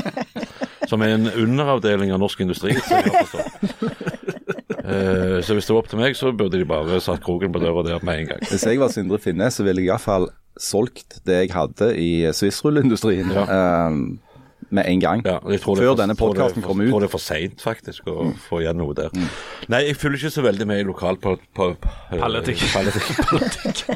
[0.91, 4.03] Som er en underavdeling av Norsk Industri, som jeg har.
[4.83, 7.63] Eh, så hvis det var opp til meg, så burde de bare satt kroken på
[7.63, 8.43] døra der med en gang.
[8.51, 10.27] Hvis jeg var Sindre Finnes, så ville jeg iallfall
[10.61, 13.97] solgt det jeg hadde i swissrullindustrien eh,
[14.73, 15.23] med en gang.
[15.29, 16.83] Ja, jeg tror Før for- denne podkasten for- ut.
[16.83, 19.11] Jeg tror det er for seint, faktisk, å få igjen noe der.
[19.69, 22.65] Nei, jeg følger ikke så veldig med i lokal på, på, på Politikk.
[23.31, 23.87] Politikk.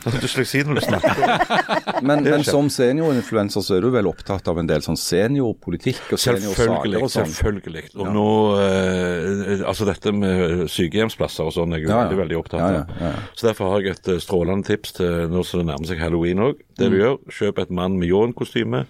[0.22, 2.00] Dysleksi når du snakker.
[2.06, 6.22] Men, men som seniorinfluenser så er du vel opptatt av en del sånn seniorpolitikk og
[6.22, 7.28] seniorsaker og sånn?
[7.28, 7.82] selvfølgelig.
[8.00, 8.24] Og nå
[8.64, 12.06] eh, Altså dette med sykehjemsplasser og sånn er jeg Ja, ja.
[12.06, 12.72] veldig, veldig opptatt av.
[12.78, 13.26] ja, ja, ja.
[13.36, 16.44] Så derfor har jeg et eh, strålende tips til nå som det nærmer seg halloween
[16.48, 16.64] òg.
[16.80, 16.92] Det Mm.
[16.94, 18.86] du gjør, kjøp et mann med ljåen-kostyme,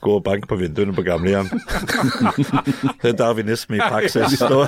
[0.00, 1.48] gå og bank på vinduene på gamlehjem.
[3.02, 4.38] det er darwinisme i praksis.
[4.38, 4.66] Da.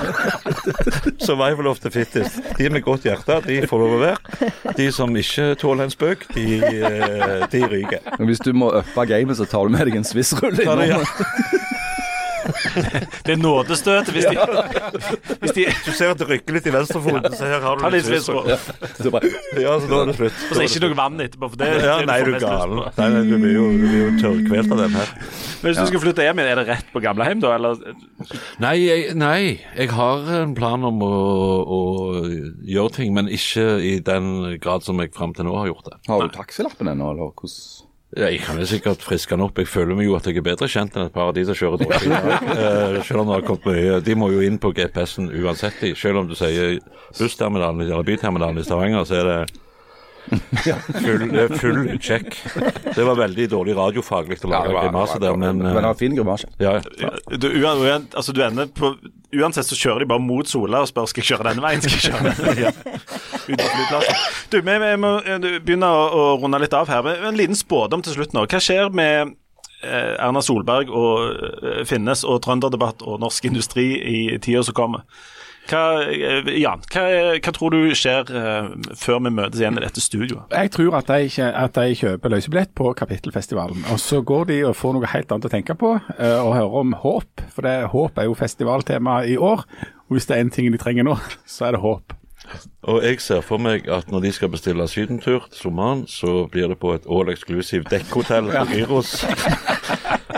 [1.19, 2.39] Survival of the fittest.
[2.57, 4.51] De med godt hjerte, de får lov å være.
[4.77, 8.11] De som ikke tåler en spøk, de, eh, de ryker.
[8.25, 11.05] Hvis du må uppe gamet, så tar du med deg en swissrulle innom.
[13.25, 14.37] Det er nådestøt hvis de,
[15.41, 18.05] hvis de Du ser at det rykker litt i venstrefoten, så her har du litt.
[18.05, 19.31] Så bare,
[19.61, 20.41] Ja, så da er det slutt.
[20.49, 21.49] Og så er ikke noe vann etterpå.
[21.53, 22.75] For det, Ja, det nei, du er mest lyst gal.
[22.75, 22.85] på.
[23.01, 25.13] Nei, nei, du blir jo, du blir jo tørrkvelt av den her.
[25.61, 27.81] Men hvis du skal flytte hjem igjen, er det rett på gamlehjem da, eller?
[28.63, 29.39] Nei, jeg, nei,
[29.79, 31.11] jeg har en plan om å,
[31.79, 31.81] å
[32.65, 34.31] gjøre ting, men ikke i den
[34.63, 35.97] grad som jeg fram til nå har gjort det.
[36.11, 37.84] har du taxilappen ennå, eller hvordan?
[38.15, 39.57] Ja, Jeg kan jo sikkert friske den opp.
[39.59, 41.57] Jeg føler meg jo at jeg er bedre kjent enn et par av de som
[41.59, 42.21] kjører drosje.
[42.55, 43.99] Eh, selv om det har kommet mye.
[44.05, 45.83] De må jo inn på GPS-en uansett.
[45.99, 46.77] Selv om du sier
[47.19, 49.39] bussterminalen eller byterminalen i Stavanger, så er det
[51.03, 52.31] full, er full check.
[52.95, 56.15] Det var veldig dårlig radiofaglig å lage grimaser der, men Men eh, det var fin
[56.17, 56.49] grimasje.
[56.63, 57.11] ja, ja.
[57.35, 58.95] Du, altså, du ender på
[59.41, 61.83] Uansett så kjører de bare mot Sola og spør skal jeg kjøre denne veien.
[61.83, 62.73] Skal jeg kjøre denne veien?
[63.45, 63.61] Ja.
[64.49, 67.05] Du, vi, vi må eh, begynne å, å runde litt av her.
[67.27, 68.47] En liten spådom til slutt nå.
[68.49, 69.35] Hva skjer med
[69.85, 75.05] eh, Erna Solberg og eh, Finnes og Trønderdebatt og Norsk Industri i tida som kommer?
[75.65, 77.05] Hva, eh, Jan, hva,
[77.41, 78.67] hva tror du skjer eh,
[78.99, 80.53] før vi møtes igjen i dette studioet?
[80.53, 83.87] Jeg tror at de, at de kjøper løsebillett på Kapittelfestivalen.
[83.93, 86.77] Og så går de og får noe helt annet å tenke på, eh, og hører
[86.83, 87.47] om håp.
[87.55, 89.65] For det, håp er jo festivaltema i år.
[90.05, 91.17] Og hvis det er én ting de trenger nå,
[91.55, 92.13] så er det håp.
[92.85, 96.69] Og jeg ser for meg at når de skal bestille sydentur til sommeren, så blir
[96.69, 99.17] det på et all exclusive dekkhotell på Gyros.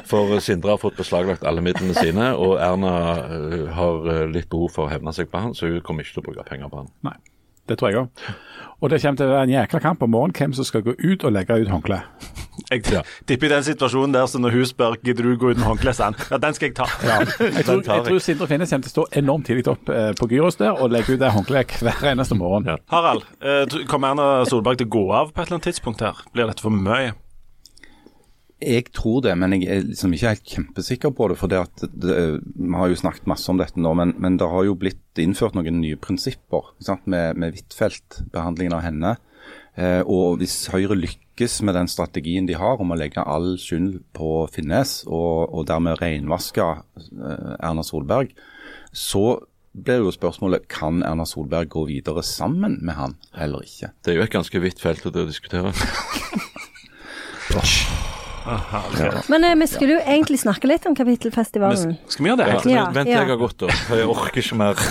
[0.06, 2.94] For Sindre har fått beslaglagt alle midlene sine, og Erna
[3.26, 6.20] eh, har eh, litt behov for å hevne seg på han, så hun kommer ikke
[6.20, 6.92] til å bruke penger på han.
[7.08, 7.16] Nei,
[7.68, 8.28] det tror jeg òg.
[8.78, 10.94] Og det kommer til å være en jækla kamp om morgenen hvem som skal gå
[11.02, 11.98] ut og legge ut håndkle.
[12.72, 13.02] Jeg Ja.
[13.26, 16.12] tipper i den situasjonen der, så når hun spør gidder du gå uten håndkle, sa
[16.12, 16.86] han, ja, den skal jeg ta.
[17.58, 20.28] Jeg tror, jeg tror Sindre Finnes kommer til å stå enormt tidlig opp eh, på
[20.30, 22.66] Gyros der og legge ut det håndkleet hver eneste morgen.
[22.70, 22.78] Ja.
[22.94, 26.22] Harald, eh, kommer Erna Solberg til å gå av på et eller annet tidspunkt her?
[26.34, 27.14] Blir dette for mye?
[28.58, 31.36] Jeg tror det, men jeg er liksom ikke helt kjempesikker på det.
[31.38, 34.50] For det at det, Vi har jo snakket masse om dette nå, men, men det
[34.50, 37.06] har jo blitt innført noen nye prinsipper ikke sant?
[37.06, 39.14] med, med Huitfeldt-behandlingen av henne.
[39.78, 44.02] Eh, og hvis Høyre lykkes med den strategien de har om å legge all skyld
[44.18, 48.34] på Finnes, og, og dermed renvaske eh, Erna Solberg,
[48.90, 49.38] så
[49.78, 53.94] blir jo spørsmålet kan Erna Solberg gå videre sammen med han eller ikke.
[54.02, 55.76] Det er jo et ganske vidt felt å diskutere.
[59.32, 61.98] Men eh, vi skulle jo egentlig snakke litt om Kapittelfestivalen.
[62.08, 62.50] Skal vi gjøre det?
[62.72, 62.76] Ja.
[62.78, 63.72] Ja, vent jeg har gått, da.
[63.94, 64.82] Jeg orker ikke mer.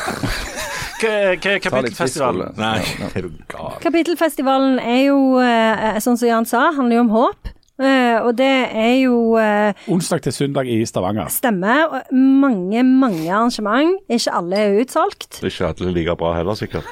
[0.97, 2.55] Er Kapittelfestivalen?
[2.57, 2.79] Nei,
[3.13, 3.75] er du gal?
[3.83, 7.51] Kapittelfestivalen er jo, eh, sånn som Jan sa, handler jo om håp.
[7.77, 11.29] Eh, og det er jo eh, Onsdag til søndag i Stavanger.
[11.29, 11.75] stemme.
[11.89, 13.99] og Mange, mange arrangement.
[14.09, 15.29] Ikke alle er utsolgt.
[15.41, 16.85] Det er ikke alle like bra heller, sikkert.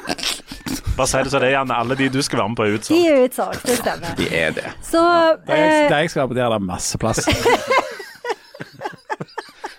[0.97, 2.77] Bare si det så det er gjerne alle de du skal være med på, er
[2.87, 4.15] De er utsolgt, det stemmer.
[4.19, 4.69] De er det.
[4.83, 5.01] Så
[5.47, 7.25] Der jeg, eh, der jeg skal på, der er det masse plass.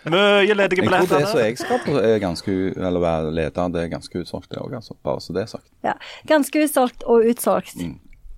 [0.06, 3.82] Mye ledige Jeg tror det som jeg skal på, er ganske, eller være leder, det
[3.84, 4.94] er ganske utsolgt det òg, altså.
[5.04, 5.66] Bare så det er sagt.
[5.84, 5.94] ja,
[6.30, 7.74] ganske utsolgt og utsolgt.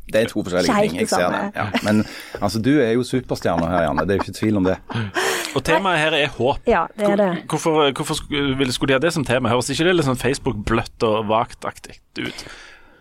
[0.07, 0.99] Det er to forskjellige Ikke ting.
[1.01, 1.51] Jeg ser det.
[1.55, 1.65] Ja.
[1.83, 2.05] Men
[2.41, 4.05] altså, du er jo superstjerne her, Janne.
[4.07, 4.77] Det er jo ikke tvil om det.
[5.55, 6.59] Og temaet her er håp.
[6.69, 7.29] Ja, det er det.
[7.49, 9.49] Hvorfor, hvorfor ville- skulle de ha det som tema?
[9.49, 12.45] Høres ikke det litt sånn Facebook-bløtt og vagtaktig ut?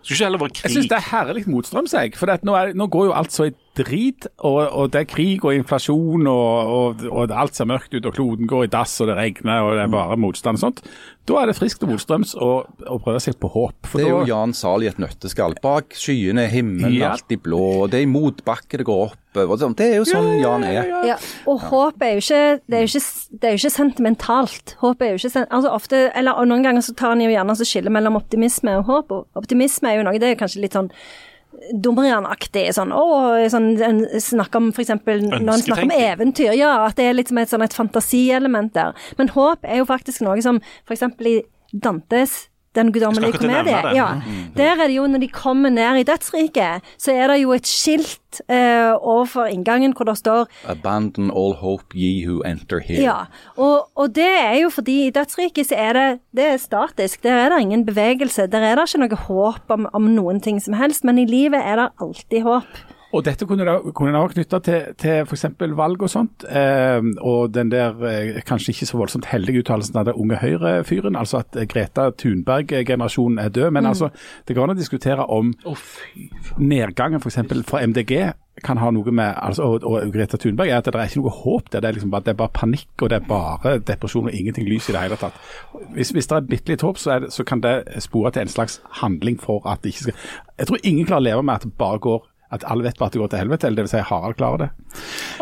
[0.03, 2.15] Skulle ikke heller vært Jeg syns det er herlig motstrøms, jeg.
[2.17, 5.45] For nå, er, nå går jo alt så i drit, og, og det er krig
[5.45, 9.11] og inflasjon, og, og, og alt ser mørkt ut, og kloden går i dass, og
[9.11, 10.83] det regner, og det er bare motstand og sånt.
[11.27, 12.49] Da er det friskt og motstrøms å
[12.87, 13.89] å prøve seg på håp.
[13.91, 15.57] For Det er jo da, Jan Sahl i et nøtteskall.
[15.63, 17.11] Bak skyene er himmelen Ja.
[17.17, 19.17] alltid blå, og det er i motbakke det går opp.
[19.59, 19.75] sånn.
[19.77, 20.87] Det er jo sånn Jan er.
[21.05, 21.17] Ja,
[21.51, 23.05] og håp er jo ikke Det er jo ikke,
[23.41, 24.77] det er jo ikke sentimentalt.
[24.81, 27.57] Håp er jo ikke altså ofte, eller og Noen ganger så tar en jo gjerne
[27.59, 29.11] så skille mellom optimisme og håp.
[29.11, 30.91] og Optimisme er jo noe Det er jo kanskje litt sånn
[31.73, 32.67] Dumrian-aktig.
[32.77, 33.05] Sånn, å,
[33.53, 37.33] sånn, en snakker om eksempel, Når en snakker om eventyr, ja, at det er litt
[37.33, 38.97] som et, sånn, et fantasielement der.
[39.21, 40.61] Men håp er jo faktisk noe som
[40.93, 41.37] eksempel i
[41.73, 42.47] Dantes
[42.77, 43.81] den guddommelige komedie.
[43.83, 43.97] det.
[43.97, 44.09] Ja,
[44.57, 47.67] der er det jo, når de kommer ned i dødsriket, så er det jo et
[47.69, 53.03] skilt eh, overfor inngangen hvor det står Abandon all hope ye who enter here.
[53.03, 53.19] ja,
[53.57, 57.23] og, og det er jo fordi i dødsriket så er det, det er statisk.
[57.23, 58.47] Der er det ingen bevegelse.
[58.47, 61.61] Der er det ikke noe håp om, om noen ting som helst, men i livet
[61.65, 62.85] er det alltid håp.
[63.17, 65.47] Og dette kunne da kunne da knytta til, til f.eks.
[65.79, 66.47] valg og sånt.
[66.47, 71.19] Eh, og den der eh, kanskje ikke så voldsomt heldige uttalelsen av den unge Høyre-fyren.
[71.19, 73.71] Altså at eh, Greta Thunberg-generasjonen er død.
[73.77, 74.11] Men altså,
[74.49, 75.55] det går an å diskutere om
[76.61, 77.41] nedgangen f.eks.
[77.69, 78.19] fra MDG
[78.65, 81.35] kan ha noe med altså, og, og Greta Thunberg er at det er ikke noe
[81.35, 81.83] håp der.
[81.83, 84.69] Det er, liksom bare, det er bare panikk og det er bare depresjon og ingenting
[84.69, 85.37] lys i det hele tatt.
[85.93, 88.55] Hvis, hvis det er bitte litt håp, så, det, så kan det spore til en
[88.55, 90.25] slags handling for at det ikke skal
[90.57, 92.25] Jeg tror ingen klarer å leve med at det bare går
[92.55, 94.61] at alle vet bare at det går til helvete, eller det vil si Harald klarer
[94.63, 94.69] det.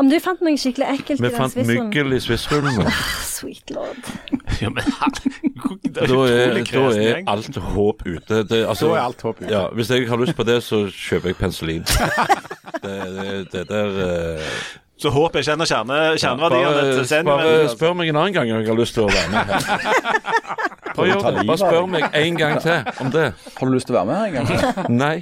[0.01, 2.87] Om du fant noe skikkelig ekkelt Vi i den fant svissrullen myggel i svissrullen nå.
[3.35, 4.01] Sweet lord.
[4.63, 4.85] Ja, men
[5.95, 8.45] Da er, da er alt håp ute.
[8.47, 9.51] Det, altså, Da er alt håp ute.
[9.51, 11.85] Ja, hvis jeg har lyst på det, så kjøper jeg penicillin.
[12.85, 13.87] Det, det, det der
[14.37, 14.41] uh...
[15.01, 18.35] Så håp er ikke en av kjerne, kjerneverdiene bare, bare men- spør meg en annen
[18.37, 19.65] gang om jeg har lyst til å være med her.
[20.95, 23.25] Bare, bare spør meg en gang til om det.
[23.57, 24.93] Har du lyst til å være med her en gang?
[24.95, 25.17] Nei.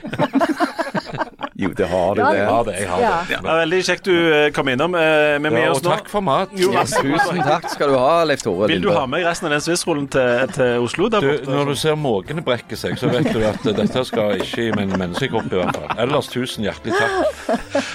[1.62, 2.20] Jo, det har du.
[2.22, 2.38] Ja, det.
[2.38, 2.74] Jeg har det.
[2.80, 3.10] jeg har Ja.
[3.28, 3.36] det.
[3.36, 4.94] Ja, veldig kjekt du eh, kom innom.
[4.94, 5.00] eh,
[5.38, 5.90] Vi er med oss og nå.
[5.96, 6.48] takk for mat.
[6.58, 7.18] Jo, vær så god.
[7.22, 10.08] Tusen takk skal du ha, Leif Tore Vil du ha med resten av den svissrullen
[10.10, 11.08] til, til Oslo?
[11.12, 11.50] Der Du, borte?
[11.56, 14.92] når du ser måkene brekke seg, så vet du at dette skal ikke i min
[14.98, 15.88] menneskekropp i hvert fall.
[16.02, 17.12] Ellers tusen hjertelig takk.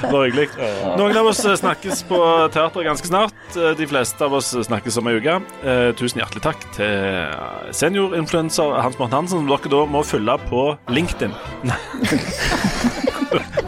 [0.02, 0.48] Det var hyggelig.
[0.98, 2.22] Noen av oss eh, snakkes på
[2.56, 3.34] teateret ganske snart.
[3.58, 5.38] Eh, De fleste av oss snakkes om ei uke.
[5.64, 10.66] Eh, Tusen hjertelig takk til seniorinfluenser Hans Morten Hansen, som dere da må følge på
[10.94, 11.34] LinkedIn.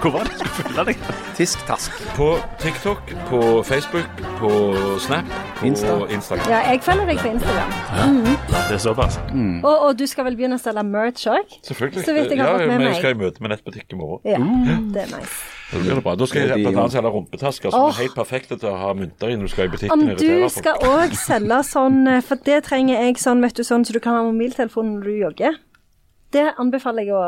[0.02, 0.96] Hvor var det du skulle følge deg?
[1.36, 1.92] Tisk task.
[2.16, 2.28] På
[2.60, 4.52] TikTok, på Facebook, på
[5.00, 5.26] Snap,
[5.60, 5.98] på Insta.
[6.10, 6.52] Instagram.
[6.52, 7.72] Ja, jeg følger deg på Instagram.
[8.70, 9.20] Det er såpass.
[9.64, 11.56] Og, og du skal vel begynne å selge merch òg?
[11.68, 12.06] Selvfølgelig.
[12.06, 12.92] Så vidt jeg har ja, fått med men meg.
[12.94, 14.22] jeg skal i møte med nettbutikk i morgen.
[14.28, 14.42] Ja,
[14.96, 15.40] det er nice.
[15.70, 16.16] Det blir det bra.
[16.18, 17.90] Da skal jeg annet selge rumpetasker som oh.
[17.92, 19.94] er helt perfekte til å ha mynter i når du skal i butikken.
[19.94, 23.66] Om og du skal òg selge sånn, eh, for det trenger jeg sånn, vet du,
[23.68, 25.60] sånn så du kan ha mobiltelefon når du jogger.
[26.34, 27.22] Det anbefaler jeg å,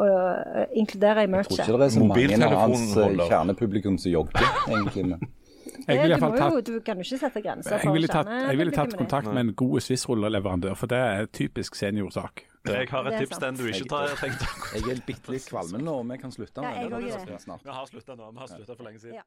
[0.00, 1.58] å inkludere i merchet.
[1.58, 5.10] Jeg tror ikke det er så mange av hans eh, kjernepublikum som jogger, egentlig.
[5.12, 5.26] Men
[5.86, 6.14] Jeg vil
[6.66, 9.44] du, jo, kan jo ikke sette grenser for ville tatt, jeg ville tatt kontakt med
[9.44, 12.46] en god swissrulleleverandør, for det er typisk seniorsak.
[12.66, 15.84] Jeg har et tips den du ikke tar Jeg, å jeg er bitte litt kvalmen
[15.86, 17.20] nå, og vi kan slutte Ja, jeg med det.
[17.22, 17.58] det.
[17.62, 18.32] Vi har slutta nå.
[18.32, 19.26] Vi har slutta for lenge siden.